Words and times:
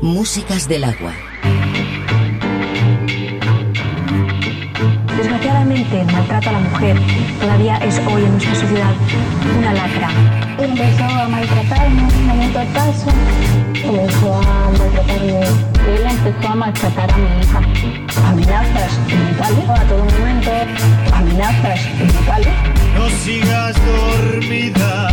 Músicas 0.00 0.68
del 0.68 0.84
agua. 0.84 1.12
Desgraciadamente, 5.16 6.00
el 6.00 6.06
maltrato 6.12 6.50
a 6.50 6.52
la 6.52 6.58
mujer 6.58 6.96
todavía 7.40 7.76
es 7.78 7.98
hoy 8.06 8.22
en 8.24 8.32
nuestra 8.32 8.54
sociedad 8.54 8.94
una 9.58 9.72
lacra. 9.72 10.10
Empezó 10.58 11.04
a 11.04 11.28
maltratarme, 11.28 12.02
un 12.02 12.26
momento 12.26 12.58
al 12.58 12.66
paso. 12.68 13.06
Comenzó 13.84 14.34
a 14.34 14.70
maltratarme. 14.78 15.40
Él 15.40 16.06
empezó 16.10 16.48
a 16.48 16.54
maltratar 16.54 17.10
a 17.10 17.16
mi 17.16 17.40
hija. 17.40 17.60
Amenazas 18.26 18.98
brutales 19.06 19.68
a 19.68 19.84
todo 19.84 20.04
momento. 20.04 20.50
Amenazas 21.12 21.80
brutales. 21.98 22.54
No 22.94 23.08
sigas 23.10 23.74
dormida, 23.86 25.10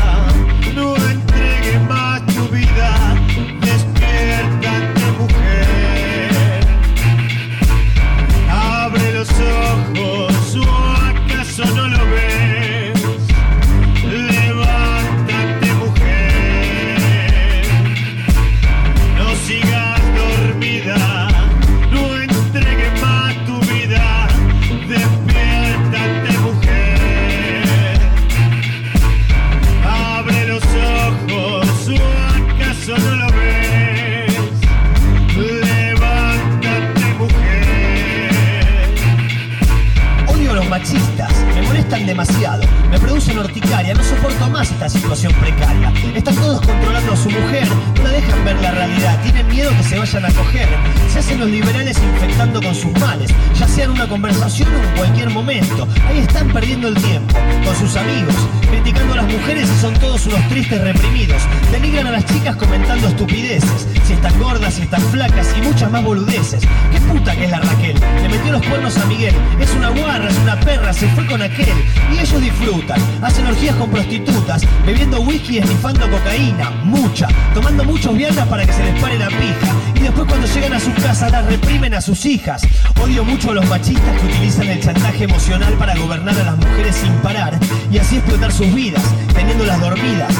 no 43.71 44.03
soporto 44.03 44.49
más 44.49 44.69
esta 44.69 44.89
situación 44.89 45.33
precaria. 45.33 45.91
Están 46.13 46.35
todos 46.35 46.59
controlando 46.59 47.13
a 47.13 47.15
su 47.15 47.29
mujer, 47.29 47.67
no 47.95 48.03
la 48.03 48.09
dejan 48.09 48.45
ver 48.45 48.61
la 48.61 48.71
realidad, 48.71 49.21
tienen 49.23 49.47
miedo 49.47 49.71
que 49.77 49.83
se 49.83 49.97
vayan 49.97 50.25
a 50.25 50.31
coger. 50.33 50.67
Se 51.11 51.19
hacen 51.19 51.39
los 51.39 51.49
liberales 51.49 51.97
infectando 51.97 52.61
con 52.61 52.75
sus 52.75 52.91
males, 52.99 53.31
ya 53.57 53.67
sea 53.67 53.85
en 53.85 53.91
una 53.91 54.07
conversación 54.07 54.69
o 54.73 54.77
en 54.77 54.97
cualquier 54.97 55.29
momento. 55.29 55.87
Ahí 56.07 56.19
están 56.19 56.51
perdiendo 56.51 56.89
el 56.89 56.95
tiempo, 56.95 57.33
con 57.65 57.75
sus 57.75 57.95
amigos, 57.95 58.35
criticando 58.69 59.13
a 59.13 59.17
las 59.17 59.25
mujeres 59.31 59.69
y 59.69 59.81
son 59.81 59.93
todos 59.95 60.25
unos 60.27 60.47
tristes 60.49 60.81
reprimidos. 60.81 61.41
Denigran 61.71 62.07
a 62.07 62.11
las 62.11 62.25
chicas 62.25 62.57
comentando 62.57 63.07
estupideces, 63.07 63.87
si 64.11 64.15
están 64.15 64.39
gordas, 64.39 64.73
si 64.73 64.83
flacas 64.85 65.55
y 65.57 65.61
muchas 65.61 65.89
más 65.89 66.03
boludeces. 66.03 66.63
¿Qué 66.91 66.99
puta 67.01 67.33
que 67.33 67.45
es 67.45 67.51
la 67.51 67.59
Raquel? 67.59 67.95
Le 68.21 68.29
metió 68.29 68.51
los 68.51 68.61
cuernos 68.65 68.97
a 68.97 69.05
Miguel, 69.05 69.33
es 69.59 69.73
una 69.73 69.89
guarra, 69.89 70.27
es 70.29 70.37
una 70.39 70.59
perra, 70.59 70.91
se 70.91 71.07
fue 71.09 71.25
con 71.27 71.41
aquel. 71.41 71.73
Y 72.13 72.19
ellos 72.19 72.41
disfrutan, 72.41 72.99
hacen 73.21 73.47
orgías 73.47 73.75
con 73.75 73.89
prostitutas, 73.89 74.63
bebiendo 74.85 75.21
whisky 75.21 75.55
y 75.55 75.57
esnifando 75.59 76.09
cocaína, 76.09 76.71
mucha, 76.83 77.29
tomando 77.53 77.85
muchos 77.85 78.15
viandas 78.17 78.47
para 78.47 78.65
que 78.65 78.73
se 78.73 78.83
les 78.83 79.01
pare 79.01 79.17
la 79.17 79.27
pija. 79.27 79.75
Y 79.95 79.99
después 79.99 80.27
cuando 80.27 80.47
llegan 80.47 80.73
a 80.73 80.79
sus 80.79 80.93
casas 80.95 81.31
las 81.31 81.45
reprimen 81.45 81.93
a 81.93 82.01
sus 82.01 82.25
hijas. 82.25 82.63
Odio 83.01 83.23
mucho 83.23 83.51
a 83.51 83.53
los 83.53 83.69
machistas 83.69 84.19
que 84.19 84.25
utilizan 84.27 84.67
el 84.67 84.81
chantaje 84.81 85.23
emocional 85.23 85.73
para 85.75 85.95
gobernar 85.95 86.37
a 86.37 86.43
las 86.43 86.57
mujeres 86.57 86.95
sin 86.95 87.13
parar 87.21 87.57
y 87.89 87.97
así 87.97 88.17
explotar 88.17 88.51
sus 88.51 88.73
vidas, 88.73 89.03
teniéndolas 89.33 89.79
dormidas, 89.79 90.33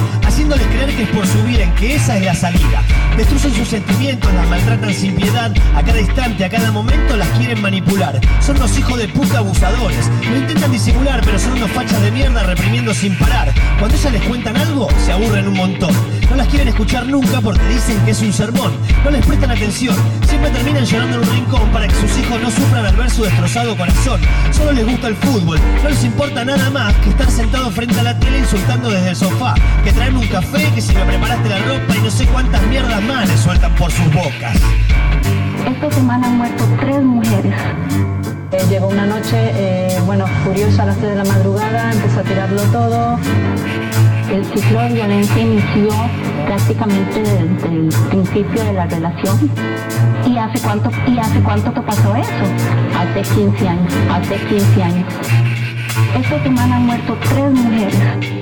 haciéndoles 0.51 0.67
creer 0.67 0.95
que 0.95 1.03
es 1.03 1.09
por 1.09 1.27
su 1.27 1.43
bien, 1.43 1.73
que 1.75 1.95
esa 1.95 2.17
es 2.17 2.25
la 2.25 2.35
salida. 2.35 2.83
Destruyen 3.17 3.53
sus 3.53 3.67
sentimientos, 3.67 4.33
las 4.33 4.47
maltratan 4.49 4.93
sin 4.93 5.15
piedad, 5.15 5.51
a 5.75 5.83
cada 5.83 5.99
instante, 5.99 6.45
a 6.45 6.49
cada 6.49 6.71
momento 6.71 7.15
las 7.15 7.27
quieren 7.29 7.61
manipular. 7.61 8.19
Son 8.41 8.57
unos 8.57 8.77
hijos 8.77 8.97
de 8.97 9.07
puta 9.07 9.39
abusadores, 9.39 10.09
lo 10.29 10.37
intentan 10.37 10.71
disimular, 10.71 11.21
pero 11.23 11.39
son 11.39 11.53
unos 11.53 11.71
fachas 11.71 12.01
de 12.01 12.11
mierda 12.11 12.43
reprimiendo 12.43 12.93
sin 12.93 13.17
parar. 13.17 13.53
Cuando 13.79 13.95
ellas 13.95 14.13
les 14.13 14.23
cuentan 14.23 14.57
algo, 14.57 14.87
se 15.05 15.11
aburren 15.11 15.47
un 15.47 15.55
montón. 15.55 15.95
No 16.29 16.37
las 16.37 16.47
quieren 16.47 16.69
escuchar 16.69 17.05
nunca 17.07 17.41
porque 17.41 17.65
dicen 17.67 17.99
que 18.05 18.11
es 18.11 18.21
un 18.21 18.31
sermón. 18.31 18.71
No 19.03 19.11
les 19.11 19.25
prestan 19.25 19.51
atención, 19.51 19.95
siempre 20.27 20.49
terminan 20.51 20.85
llorando 20.85 21.17
en 21.17 21.23
un 21.23 21.35
rincón 21.35 21.69
para 21.71 21.87
que 21.87 21.95
sus 21.95 22.17
hijos 22.17 22.41
no 22.41 22.49
sufran 22.49 22.85
al 22.85 22.95
ver 22.95 23.09
su 23.09 23.23
destrozado 23.23 23.75
corazón. 23.75 24.21
Solo 24.51 24.71
les 24.71 24.85
gusta 24.85 25.07
el 25.07 25.15
fútbol, 25.15 25.59
no 25.83 25.89
les 25.89 26.03
importa 26.03 26.45
nada 26.45 26.69
más 26.69 26.93
que 26.95 27.09
estar 27.09 27.29
sentados 27.29 27.73
frente 27.73 27.99
a 27.99 28.03
la 28.03 28.19
tele 28.19 28.39
insultando 28.39 28.89
desde 28.89 29.09
el 29.09 29.15
sofá. 29.15 29.55
Que 29.83 29.91
traen 29.91 30.15
un 30.15 30.27
café, 30.27 30.40
que 30.75 30.81
si 30.81 30.93
me 30.93 31.03
preparaste 31.03 31.49
la 31.49 31.57
ropa 31.59 31.95
y 31.95 32.01
no 32.01 32.09
sé 32.09 32.25
cuántas 32.27 32.61
mierdas 32.67 33.01
más 33.03 33.27
les 33.27 33.39
sueltan 33.39 33.73
por 33.75 33.91
sus 33.91 34.05
bocas. 34.13 34.55
Esta 35.67 35.91
semana 35.91 36.27
han 36.27 36.37
muerto 36.37 36.63
tres 36.79 37.03
mujeres. 37.03 37.53
Eh, 38.51 38.57
llegó 38.69 38.87
una 38.87 39.05
noche, 39.05 39.35
eh, 39.35 39.99
bueno, 40.05 40.25
furiosa 40.43 40.83
a 40.83 40.87
las 40.87 40.97
3 40.97 41.11
de 41.11 41.15
la 41.15 41.23
madrugada, 41.23 41.91
empezó 41.91 42.19
a 42.19 42.23
tirarlo 42.23 42.61
todo. 42.63 43.17
El 44.31 44.45
ciclo 44.45 44.81
de 44.81 44.93
violencia 44.93 45.41
inició 45.41 45.89
prácticamente 46.45 47.19
desde 47.19 47.67
el 47.67 47.89
principio 48.09 48.63
de 48.63 48.73
la 48.73 48.85
relación. 48.87 49.51
¿Y 50.25 50.37
hace 50.37 50.59
cuánto, 50.61 50.89
y 51.07 51.17
hace 51.17 51.39
cuánto 51.41 51.71
te 51.71 51.81
pasó 51.81 52.15
eso? 52.15 52.45
Hace 52.97 53.21
15 53.35 53.67
años, 53.67 53.93
hace 54.11 54.35
15 54.47 54.83
años. 54.83 55.13
Esta 56.15 56.43
semana 56.43 56.77
han 56.77 56.85
muerto 56.85 57.17
tres 57.29 57.51
mujeres. 57.51 58.40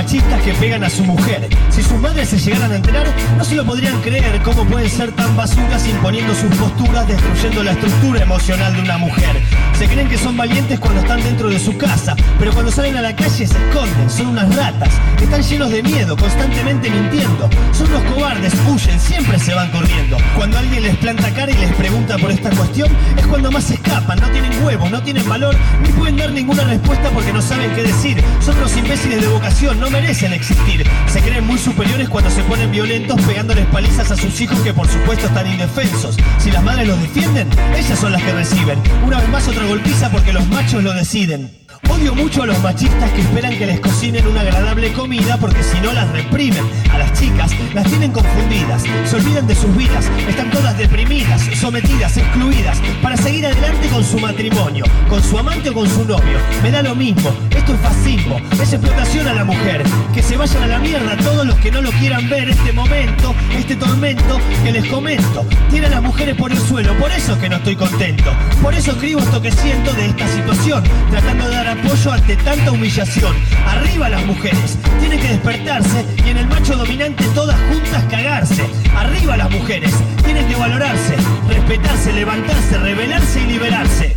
Machistas 0.00 0.40
que 0.40 0.54
pegan 0.54 0.82
a 0.82 0.88
su 0.88 1.04
mujer. 1.04 1.46
Si 1.68 1.82
sus 1.82 1.98
madres 1.98 2.30
se 2.30 2.38
llegaran 2.38 2.72
a 2.72 2.76
enterar, 2.76 3.06
no 3.36 3.44
se 3.44 3.54
lo 3.54 3.66
podrían 3.66 4.00
creer 4.00 4.40
cómo 4.42 4.64
pueden 4.64 4.88
ser 4.88 5.12
tan 5.12 5.36
basuras 5.36 5.86
imponiendo 5.86 6.34
sus 6.34 6.56
posturas, 6.56 7.06
destruyendo 7.06 7.62
la 7.62 7.72
estructura 7.72 8.22
emocional 8.22 8.74
de 8.74 8.80
una 8.80 8.96
mujer. 8.96 9.42
Se 9.80 9.88
creen 9.88 10.10
que 10.10 10.18
son 10.18 10.36
valientes 10.36 10.78
cuando 10.78 11.00
están 11.00 11.22
dentro 11.22 11.48
de 11.48 11.58
su 11.58 11.74
casa, 11.78 12.14
pero 12.38 12.52
cuando 12.52 12.70
salen 12.70 12.98
a 12.98 13.00
la 13.00 13.16
calle 13.16 13.30
se 13.30 13.44
esconden, 13.44 14.10
son 14.10 14.26
unas 14.26 14.54
ratas, 14.54 14.92
están 15.18 15.42
llenos 15.42 15.70
de 15.70 15.82
miedo, 15.82 16.18
constantemente 16.18 16.90
mintiendo. 16.90 17.48
Son 17.72 17.88
unos 17.88 18.02
cobardes, 18.12 18.52
huyen, 18.68 19.00
siempre 19.00 19.38
se 19.38 19.54
van 19.54 19.70
corriendo. 19.70 20.18
Cuando 20.36 20.58
alguien 20.58 20.82
les 20.82 20.96
planta 20.98 21.32
cara 21.32 21.50
y 21.50 21.56
les 21.56 21.72
pregunta 21.76 22.18
por 22.18 22.30
esta 22.30 22.50
cuestión, 22.50 22.90
es 23.16 23.26
cuando 23.26 23.50
más 23.50 23.64
se 23.64 23.74
escapan, 23.76 24.20
no 24.20 24.28
tienen 24.28 24.62
huevos, 24.62 24.90
no 24.90 25.02
tienen 25.02 25.26
valor, 25.26 25.56
ni 25.82 25.88
pueden 25.92 26.18
dar 26.18 26.30
ninguna 26.30 26.64
respuesta 26.64 27.08
porque 27.08 27.32
no 27.32 27.40
saben 27.40 27.74
qué 27.74 27.84
decir. 27.84 28.22
Son 28.44 28.58
unos 28.58 28.76
imbéciles 28.76 29.22
de 29.22 29.28
vocación, 29.28 29.80
no 29.80 29.88
merecen 29.88 30.34
existir. 30.34 30.86
Se 31.06 31.22
creen 31.22 31.46
muy 31.46 31.56
superiores 31.56 32.06
cuando 32.10 32.28
se 32.28 32.42
ponen 32.42 32.70
violentos 32.70 33.18
pegándoles 33.22 33.64
palizas 33.68 34.10
a 34.10 34.16
sus 34.16 34.38
hijos 34.42 34.60
que 34.60 34.74
por 34.74 34.86
supuesto 34.86 35.26
están 35.26 35.46
indefensos. 35.46 36.18
Si 36.36 36.50
las 36.50 36.62
madres 36.62 36.86
los 36.86 37.00
defienden, 37.00 37.48
ellas 37.74 37.98
son 37.98 38.12
las 38.12 38.22
que 38.22 38.32
reciben. 38.34 38.78
Una 39.06 39.20
vez 39.20 39.28
más 39.30 39.48
otra 39.48 39.69
golpiza 39.70 40.10
porque 40.10 40.32
los 40.32 40.44
machos 40.48 40.82
lo 40.82 40.92
deciden. 40.92 41.59
Odio 41.88 42.14
mucho 42.14 42.42
a 42.42 42.46
los 42.46 42.58
machistas 42.60 43.10
que 43.12 43.20
esperan 43.20 43.56
que 43.56 43.66
les 43.66 43.80
cocinen 43.80 44.26
una 44.26 44.40
agradable 44.40 44.92
comida 44.92 45.36
porque 45.38 45.62
si 45.62 45.78
no 45.80 45.92
las 45.92 46.08
reprimen. 46.10 46.64
A 46.92 46.98
las 46.98 47.12
chicas 47.18 47.52
las 47.74 47.84
tienen 47.86 48.12
confundidas, 48.12 48.82
se 49.04 49.16
olvidan 49.16 49.46
de 49.46 49.54
sus 49.54 49.74
vidas, 49.76 50.10
están 50.28 50.50
todas 50.50 50.76
deprimidas, 50.76 51.42
sometidas, 51.60 52.16
excluidas, 52.16 52.80
para 53.02 53.16
seguir 53.16 53.46
adelante 53.46 53.88
con 53.88 54.04
su 54.04 54.18
matrimonio, 54.18 54.84
con 55.08 55.22
su 55.22 55.38
amante 55.38 55.70
o 55.70 55.74
con 55.74 55.88
su 55.88 56.04
novio. 56.04 56.38
Me 56.62 56.70
da 56.70 56.82
lo 56.82 56.94
mismo, 56.94 57.32
esto 57.50 57.74
es 57.74 57.80
fascismo, 57.80 58.38
es 58.52 58.72
explotación 58.72 59.28
a 59.28 59.34
la 59.34 59.44
mujer. 59.44 59.82
Que 60.14 60.22
se 60.22 60.36
vayan 60.36 60.62
a 60.64 60.66
la 60.66 60.78
mierda 60.78 61.16
todos 61.18 61.46
los 61.46 61.56
que 61.56 61.70
no 61.70 61.80
lo 61.82 61.90
quieran 61.92 62.28
ver 62.28 62.48
este 62.48 62.72
momento, 62.72 63.34
este 63.56 63.76
tormento 63.76 64.40
que 64.64 64.72
les 64.72 64.86
comento. 64.86 65.44
Tiene 65.70 65.86
a 65.86 65.90
las 65.90 66.02
mujeres 66.02 66.36
por 66.36 66.50
el 66.50 66.58
suelo, 66.58 66.96
por 66.98 67.10
eso 67.12 67.38
que 67.38 67.48
no 67.48 67.56
estoy 67.56 67.76
contento. 67.76 68.32
Por 68.62 68.74
eso 68.74 68.92
escribo 68.92 69.20
esto 69.20 69.40
que 69.40 69.52
siento 69.52 69.92
de 69.92 70.06
esta 70.06 70.26
situación, 70.28 70.82
tratando 71.10 71.48
de 71.48 71.59
dar 71.64 71.78
apoyo 71.78 72.12
ante 72.12 72.36
tanta 72.36 72.72
humillación. 72.72 73.34
Arriba 73.66 74.08
las 74.08 74.24
mujeres, 74.24 74.78
tienen 74.98 75.20
que 75.20 75.28
despertarse 75.28 76.06
y 76.24 76.30
en 76.30 76.38
el 76.38 76.46
macho 76.46 76.74
dominante 76.76 77.24
todas 77.34 77.56
juntas 77.68 78.02
cagarse. 78.04 78.64
Arriba 78.96 79.36
las 79.36 79.50
mujeres, 79.50 79.92
tienen 80.24 80.46
que 80.46 80.56
valorarse, 80.56 81.16
respetarse, 81.48 82.12
levantarse, 82.14 82.78
rebelarse 82.78 83.40
y 83.42 83.46
liberarse. 83.46 84.16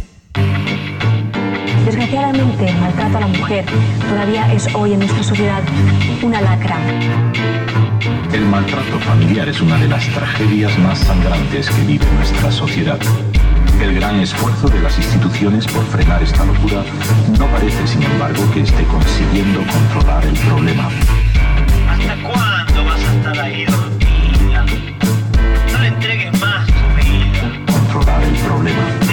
Desgraciadamente, 1.86 2.70
el 2.70 2.78
maltrato 2.78 3.18
a 3.18 3.20
la 3.20 3.28
mujer 3.28 3.66
todavía 4.10 4.54
es 4.54 4.74
hoy 4.74 4.94
en 4.94 5.00
nuestra 5.00 5.24
sociedad 5.24 5.62
una 6.22 6.40
lacra. 6.40 6.78
El 8.32 8.46
maltrato 8.46 9.00
familiar 9.00 9.50
es 9.50 9.60
una 9.60 9.78
de 9.78 9.90
las 9.90 10.08
tragedias 10.08 10.78
más 10.80 11.00
sangrantes 11.00 11.70
que 11.70 11.82
vive 11.82 12.06
nuestra 12.16 12.52
sociedad. 12.52 13.00
El 13.84 13.96
gran 13.96 14.18
esfuerzo 14.22 14.70
de 14.70 14.80
las 14.80 14.98
instituciones 14.98 15.68
por 15.68 15.86
frenar 15.88 16.24
esta 16.24 16.46
locura 16.46 16.86
no 17.38 17.46
parece, 17.48 17.86
sin 17.86 18.02
embargo, 18.02 18.50
que 18.54 18.62
esté 18.62 18.82
consiguiendo 18.86 19.60
controlar 19.60 20.26
el 20.26 20.40
problema. 20.40 20.88
¿Hasta 21.90 22.16
cuándo 22.24 22.86
vas 22.86 23.02
a 23.02 23.14
estar 23.14 23.40
ahí 23.40 23.66
dormida? 23.66 24.66
No 25.74 25.80
le 25.80 25.88
entregues 25.90 26.40
más 26.40 26.66
tu 26.66 26.74
vida. 26.96 27.52
Controlar 27.68 28.24
el 28.24 28.36
problema. 28.36 29.13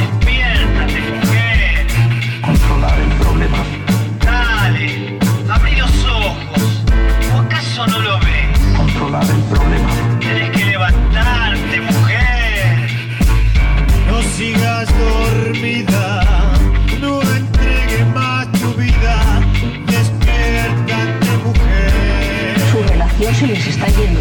Se 23.56 23.70
está 23.70 23.87
yendo 23.88 24.20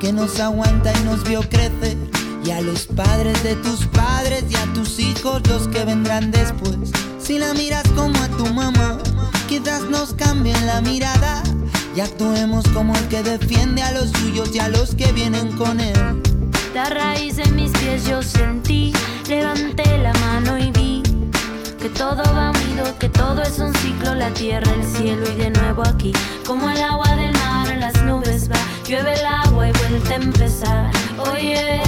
Que 0.00 0.12
nos 0.12 0.40
aguanta 0.40 0.92
y 0.98 1.04
nos 1.04 1.22
vio 1.24 1.40
crecer. 1.42 1.96
Y 2.44 2.50
a 2.50 2.60
los 2.62 2.86
padres 2.86 3.40
de 3.44 3.54
tus 3.56 3.86
padres 3.86 4.44
y 4.48 4.56
a 4.56 4.64
tus 4.72 4.98
hijos 4.98 5.46
los 5.46 5.68
que 5.68 5.84
vendrán 5.84 6.30
después. 6.30 6.90
Si 7.18 7.38
la 7.38 7.52
miras 7.52 7.86
como 7.94 8.18
a 8.18 8.28
tu 8.28 8.46
mamá, 8.46 8.98
quizás 9.46 9.82
nos 9.82 10.14
cambien 10.14 10.66
la 10.66 10.80
mirada. 10.80 11.42
Y 11.94 12.00
actuemos 12.00 12.66
como 12.68 12.94
el 12.96 13.08
que 13.08 13.22
defiende 13.22 13.82
a 13.82 13.92
los 13.92 14.10
suyos 14.10 14.54
y 14.54 14.58
a 14.58 14.68
los 14.68 14.94
que 14.94 15.12
vienen 15.12 15.52
con 15.56 15.80
él. 15.80 16.22
La 16.74 16.86
raíz 16.86 17.36
de 17.36 17.46
mis 17.50 17.70
pies 17.72 18.06
yo 18.06 18.22
sentí, 18.22 18.92
levanté 19.28 19.98
la 19.98 20.12
mano 20.14 20.56
y 20.56 20.70
vi 20.70 21.02
que 21.80 21.88
todo 21.90 22.22
va 22.22 22.50
unido, 22.50 22.84
que 22.98 23.08
todo 23.08 23.42
es 23.42 23.58
un 23.58 23.74
ciclo, 23.76 24.14
la 24.14 24.30
tierra, 24.30 24.70
el 24.72 24.84
cielo 24.84 25.28
y 25.30 25.34
de 25.34 25.50
nuevo 25.50 25.82
aquí, 25.86 26.12
como 26.46 26.70
el 26.70 26.80
agua 26.80 27.16
del 27.16 27.32
mar, 27.32 27.76
las 27.78 28.02
nubes 28.04 28.50
va, 28.50 28.58
llueve 28.90 29.14
el 29.14 29.24
agua 29.24 29.68
y 29.68 29.72
vuelve 29.72 30.10
a 30.10 30.16
empezar. 30.16 30.90
Oye, 31.32 31.80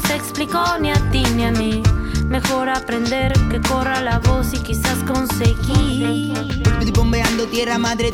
nos 0.00 0.10
explicó 0.10 0.62
ni 0.80 0.90
a 0.90 1.10
ti 1.10 1.22
ni 1.36 1.44
a 1.44 1.50
mí. 1.52 1.82
Mejor 2.26 2.68
aprender 2.68 3.32
que 3.50 3.60
corra 3.60 4.00
la 4.00 4.18
voz 4.18 4.52
y 4.52 4.58
quizás 4.58 4.98
conseguir. 5.06 6.34
Bombeando 6.94 7.46
tierra 7.46 7.78
madre 7.78 8.10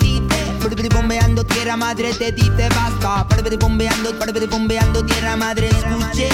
Parvati 0.61 0.89
bombeando 0.89 1.45
tierra 1.45 1.77
madre 1.77 2.13
te 2.15 2.33
dice 2.33 2.69
basta. 2.71 3.27
Bombeando, 3.59 4.13
bombeando 4.49 5.05
tierra 5.05 5.37
madre 5.37 5.69
escuche. 5.69 6.29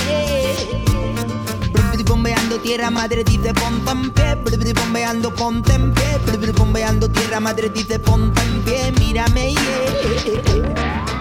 Bombeando 2.06 2.58
tierra 2.58 2.90
madre 2.90 3.24
dice 3.24 3.52
ponte 3.54 3.90
en 3.90 4.10
pie, 4.10 4.34
bombeando 4.74 5.34
ponte 5.34 5.72
en 5.72 5.92
pie, 5.92 6.52
bombeando 6.52 7.08
tierra 7.08 7.40
madre 7.40 7.70
dice 7.70 7.98
ponte 7.98 8.40
en 8.42 8.62
pie, 8.62 8.92
mírame 8.98 9.52
yeah. 9.52 11.11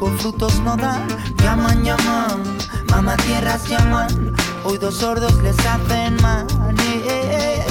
Luego 0.00 0.18
frutos 0.18 0.60
no 0.60 0.76
dan. 0.76 1.06
Llaman, 1.42 1.84
llaman, 1.84 2.42
mamá 2.90 3.16
tierras 3.16 3.68
llaman, 3.68 4.34
oídos 4.64 4.96
sordos 4.96 5.34
les 5.42 5.56
hacen 5.66 6.16
mal. 6.22 6.46
Eh, 6.78 7.04
eh, 7.06 7.58
eh. 7.58 7.63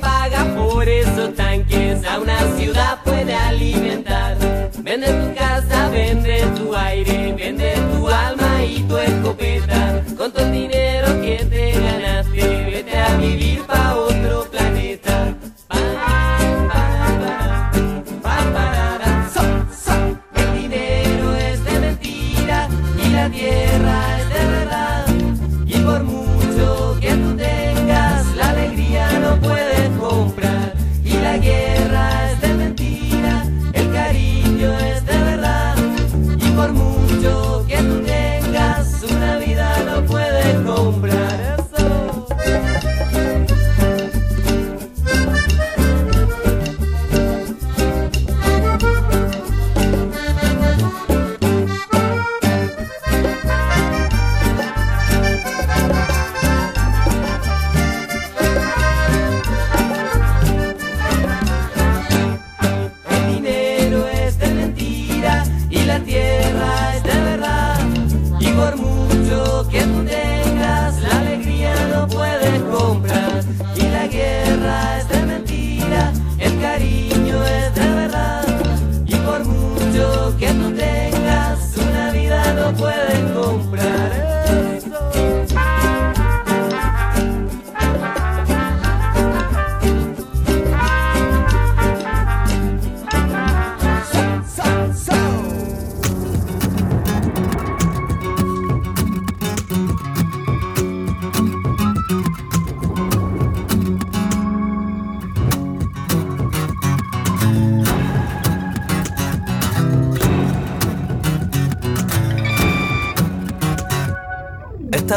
Paga 0.00 0.44
por 0.56 0.88
esos 0.88 1.34
tanques 1.34 2.04
a 2.04 2.18
una 2.18 2.38
ciudad 2.56 2.93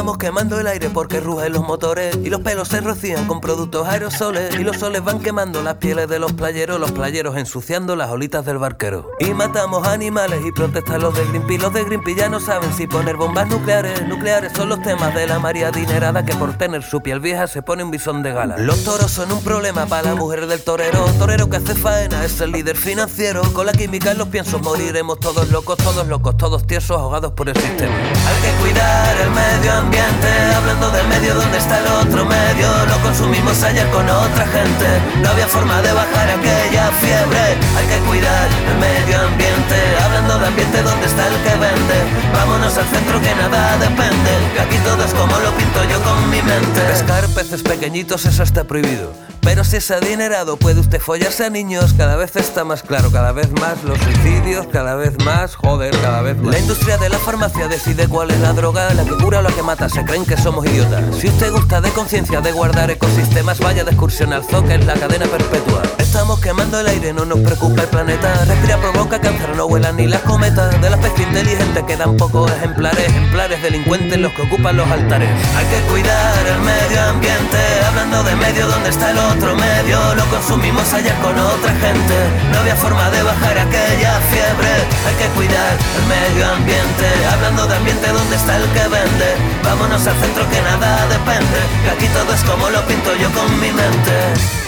Estamos 0.07 0.19
quemando 0.19 0.57
el 0.57 0.67
aire 0.67 0.89
porque 0.89 1.19
rugen 1.19 1.51
los 1.51 1.63
motores 1.63 2.17
y 2.23 2.29
los 2.29 2.39
pelos 2.39 2.69
se 2.69 2.79
rocían 2.79 3.27
con 3.27 3.41
productos 3.41 3.85
aerosoles 3.89 4.57
y 4.57 4.63
los 4.63 4.77
soles 4.77 5.03
van 5.03 5.19
quemando 5.19 5.61
las 5.61 5.75
pieles 5.75 6.07
de 6.07 6.17
los 6.17 6.31
playeros, 6.31 6.79
los 6.79 6.93
playeros 6.93 7.35
ensuciando 7.35 7.93
las 7.97 8.09
olitas 8.09 8.45
del 8.45 8.57
barquero. 8.57 9.11
Y 9.19 9.33
matamos 9.33 9.85
animales 9.85 10.39
y 10.45 10.53
protestan 10.53 11.01
los 11.01 11.13
de 11.13 11.25
Greenpeace. 11.25 11.61
Los 11.61 11.73
de 11.73 11.83
Greenpeace 11.83 12.21
ya 12.21 12.29
no 12.29 12.39
saben 12.39 12.73
si 12.73 12.87
poner 12.87 13.17
bombas 13.17 13.49
nucleares. 13.49 14.07
Nucleares 14.07 14.53
son 14.55 14.69
los 14.69 14.81
temas 14.81 15.13
de 15.13 15.27
la 15.27 15.39
María 15.39 15.67
adinerada 15.67 16.23
que 16.23 16.33
por 16.35 16.57
tener 16.57 16.83
su 16.83 17.01
piel 17.01 17.19
vieja 17.19 17.47
se 17.47 17.61
pone 17.61 17.83
un 17.83 17.91
bisón 17.91 18.23
de 18.23 18.31
gala. 18.31 18.57
Los 18.59 18.85
toros 18.85 19.11
son 19.11 19.29
un 19.33 19.43
problema 19.43 19.87
para 19.87 20.11
la 20.11 20.15
mujer 20.15 20.47
del 20.47 20.63
torero. 20.63 21.03
Torero 21.19 21.49
que 21.49 21.57
hace 21.57 21.75
faena 21.75 22.23
es 22.23 22.39
el 22.39 22.53
líder 22.53 22.77
financiero. 22.77 23.41
Con 23.51 23.65
la 23.65 23.73
química 23.73 24.11
en 24.11 24.19
los 24.19 24.29
piensos 24.29 24.61
moriremos 24.61 25.19
todos 25.19 25.49
locos, 25.49 25.75
todos 25.75 26.07
locos, 26.07 26.37
todos 26.37 26.65
tiesos 26.65 26.97
ahogados 26.97 27.33
por 27.33 27.49
el 27.49 27.57
sistema. 27.57 27.93
Hay 27.93 28.41
que 28.41 28.57
cuidar 28.61 29.17
el 29.19 29.31
medio 29.31 29.73
ambiente, 29.73 29.96
hablando 30.55 30.91
del 30.91 31.07
medio 31.07 31.33
donde 31.33 31.57
está 31.57 31.79
el 31.79 31.87
otro 31.87 32.25
medio. 32.25 32.67
Lo 32.85 32.97
consumimos 33.01 33.61
ayer 33.63 33.87
con 33.89 34.07
otra 34.09 34.45
gente. 34.47 34.87
No 35.21 35.29
había 35.29 35.47
forma 35.47 35.81
de 35.81 35.91
bajar 35.93 36.29
aquella 36.29 36.91
fiebre. 36.99 37.57
Hay 37.77 37.87
que 37.87 37.99
cuidar 38.07 38.47
el 38.69 38.77
medio 38.77 39.21
ambiente, 39.21 39.75
hablando 40.03 40.39
de 40.39 40.47
ambiente 40.47 40.83
donde 40.83 41.05
está 41.05 41.27
el 41.27 41.35
que 41.43 41.55
vende. 41.57 41.97
Vámonos 42.33 42.77
al 42.77 42.85
centro 42.85 43.21
que 43.21 43.35
nada 43.35 43.77
depende. 43.77 44.31
Que 44.53 44.61
aquí 44.61 44.77
todo 44.79 45.03
es 45.03 45.13
como 45.13 45.37
lo 45.39 45.51
pinto 45.55 45.83
yo 45.85 46.01
con 46.03 46.29
mi 46.29 46.41
mente. 46.41 46.81
Pescar 46.81 47.27
peces 47.29 47.63
pequeñitos, 47.63 48.25
eso 48.25 48.43
está 48.43 48.63
prohibido. 48.63 49.26
Pero 49.47 49.63
si 49.63 49.77
es 49.77 49.89
adinerado, 49.91 50.57
puede 50.57 50.81
usted 50.81 50.99
follarse 50.99 51.45
a 51.45 51.49
niños. 51.49 51.93
Cada 51.93 52.17
vez 52.17 52.35
está 52.35 52.65
más 52.65 52.83
claro, 52.83 53.09
cada 53.11 53.31
vez 53.31 53.49
más 53.53 53.81
los 53.85 53.97
suicidios, 53.99 54.67
cada 54.67 54.95
vez 54.95 55.17
más, 55.23 55.55
joder, 55.55 55.97
cada 56.01 56.21
vez 56.21 56.35
más. 56.35 56.53
La 56.53 56.59
industria 56.59 56.97
de 56.97 57.07
la 57.07 57.17
farmacia 57.17 57.69
decide 57.69 58.09
cuál 58.09 58.29
es 58.31 58.41
la 58.41 58.51
droga, 58.51 58.93
la 58.93 59.05
que 59.05 59.11
cura 59.11 59.39
o 59.39 59.41
la 59.41 59.49
que 59.53 59.63
mata. 59.63 59.87
Se 59.87 60.03
creen 60.03 60.25
que 60.25 60.35
somos 60.35 60.65
idiotas. 60.65 61.15
Si 61.15 61.29
usted 61.29 61.49
gusta 61.53 61.79
de 61.79 61.91
conciencia 61.91 62.41
de 62.41 62.51
guardar 62.51 62.91
ecosistemas, 62.91 63.59
vaya 63.59 63.85
de 63.85 63.91
excursión 63.91 64.33
al 64.33 64.43
zoo, 64.43 64.65
que 64.65 64.75
es 64.75 64.85
la 64.85 64.95
cadena 64.95 65.27
perpetua. 65.27 65.81
Estamos 66.17 66.39
quemando 66.39 66.79
el 66.79 66.87
aire, 66.87 67.13
no 67.13 67.25
nos 67.25 67.37
preocupa 67.41 67.83
el 67.83 67.89
planeta. 67.89 68.43
Respira 68.45 68.77
provoca 68.77 69.21
cáncer, 69.21 69.55
no 69.55 69.67
vuelan 69.67 69.97
ni 69.97 70.07
las 70.07 70.21
cometas. 70.21 70.73
De 70.81 70.89
la 70.89 70.95
especie 70.95 71.27
inteligente 71.27 71.85
quedan 71.85 72.17
pocos 72.17 72.49
ejemplares, 72.53 73.05
ejemplares 73.05 73.61
delincuentes 73.61 74.17
los 74.17 74.33
que 74.33 74.41
ocupan 74.41 74.77
los 74.77 74.89
altares. 74.89 75.29
Hay 75.55 75.65
que 75.67 75.79
cuidar 75.85 76.47
el 76.47 76.59
medio 76.61 77.03
ambiente, 77.03 77.59
hablando 77.85 78.23
de 78.23 78.35
medio 78.35 78.65
donde 78.65 78.89
está 78.89 79.11
el 79.11 79.17
otro 79.19 79.55
medio. 79.55 80.15
Lo 80.15 80.25
consumimos 80.25 80.91
ayer 80.91 81.13
con 81.21 81.37
otra 81.37 81.71
gente. 81.85 82.15
No 82.51 82.59
había 82.61 82.75
forma 82.75 83.11
de 83.11 83.21
bajar 83.21 83.59
aquella 83.59 84.19
fiebre. 84.33 84.73
Hay 85.05 85.15
que 85.21 85.29
cuidar 85.37 85.77
el 86.01 86.05
medio 86.09 86.49
ambiente, 86.49 87.05
hablando 87.31 87.67
de 87.67 87.75
ambiente 87.75 88.07
donde 88.11 88.35
está 88.35 88.57
el 88.57 88.65
que 88.73 88.87
vende. 88.89 89.29
Vámonos 89.63 90.07
al 90.07 90.15
centro 90.17 90.49
que 90.49 90.61
nada 90.63 91.05
depende. 91.13 91.59
Que 91.85 91.89
aquí 91.91 92.07
todo 92.07 92.33
es 92.33 92.41
como 92.41 92.71
lo 92.71 92.81
pinto 92.87 93.15
yo 93.17 93.29
con 93.37 93.53
mi 93.61 93.69
mente. 93.69 94.66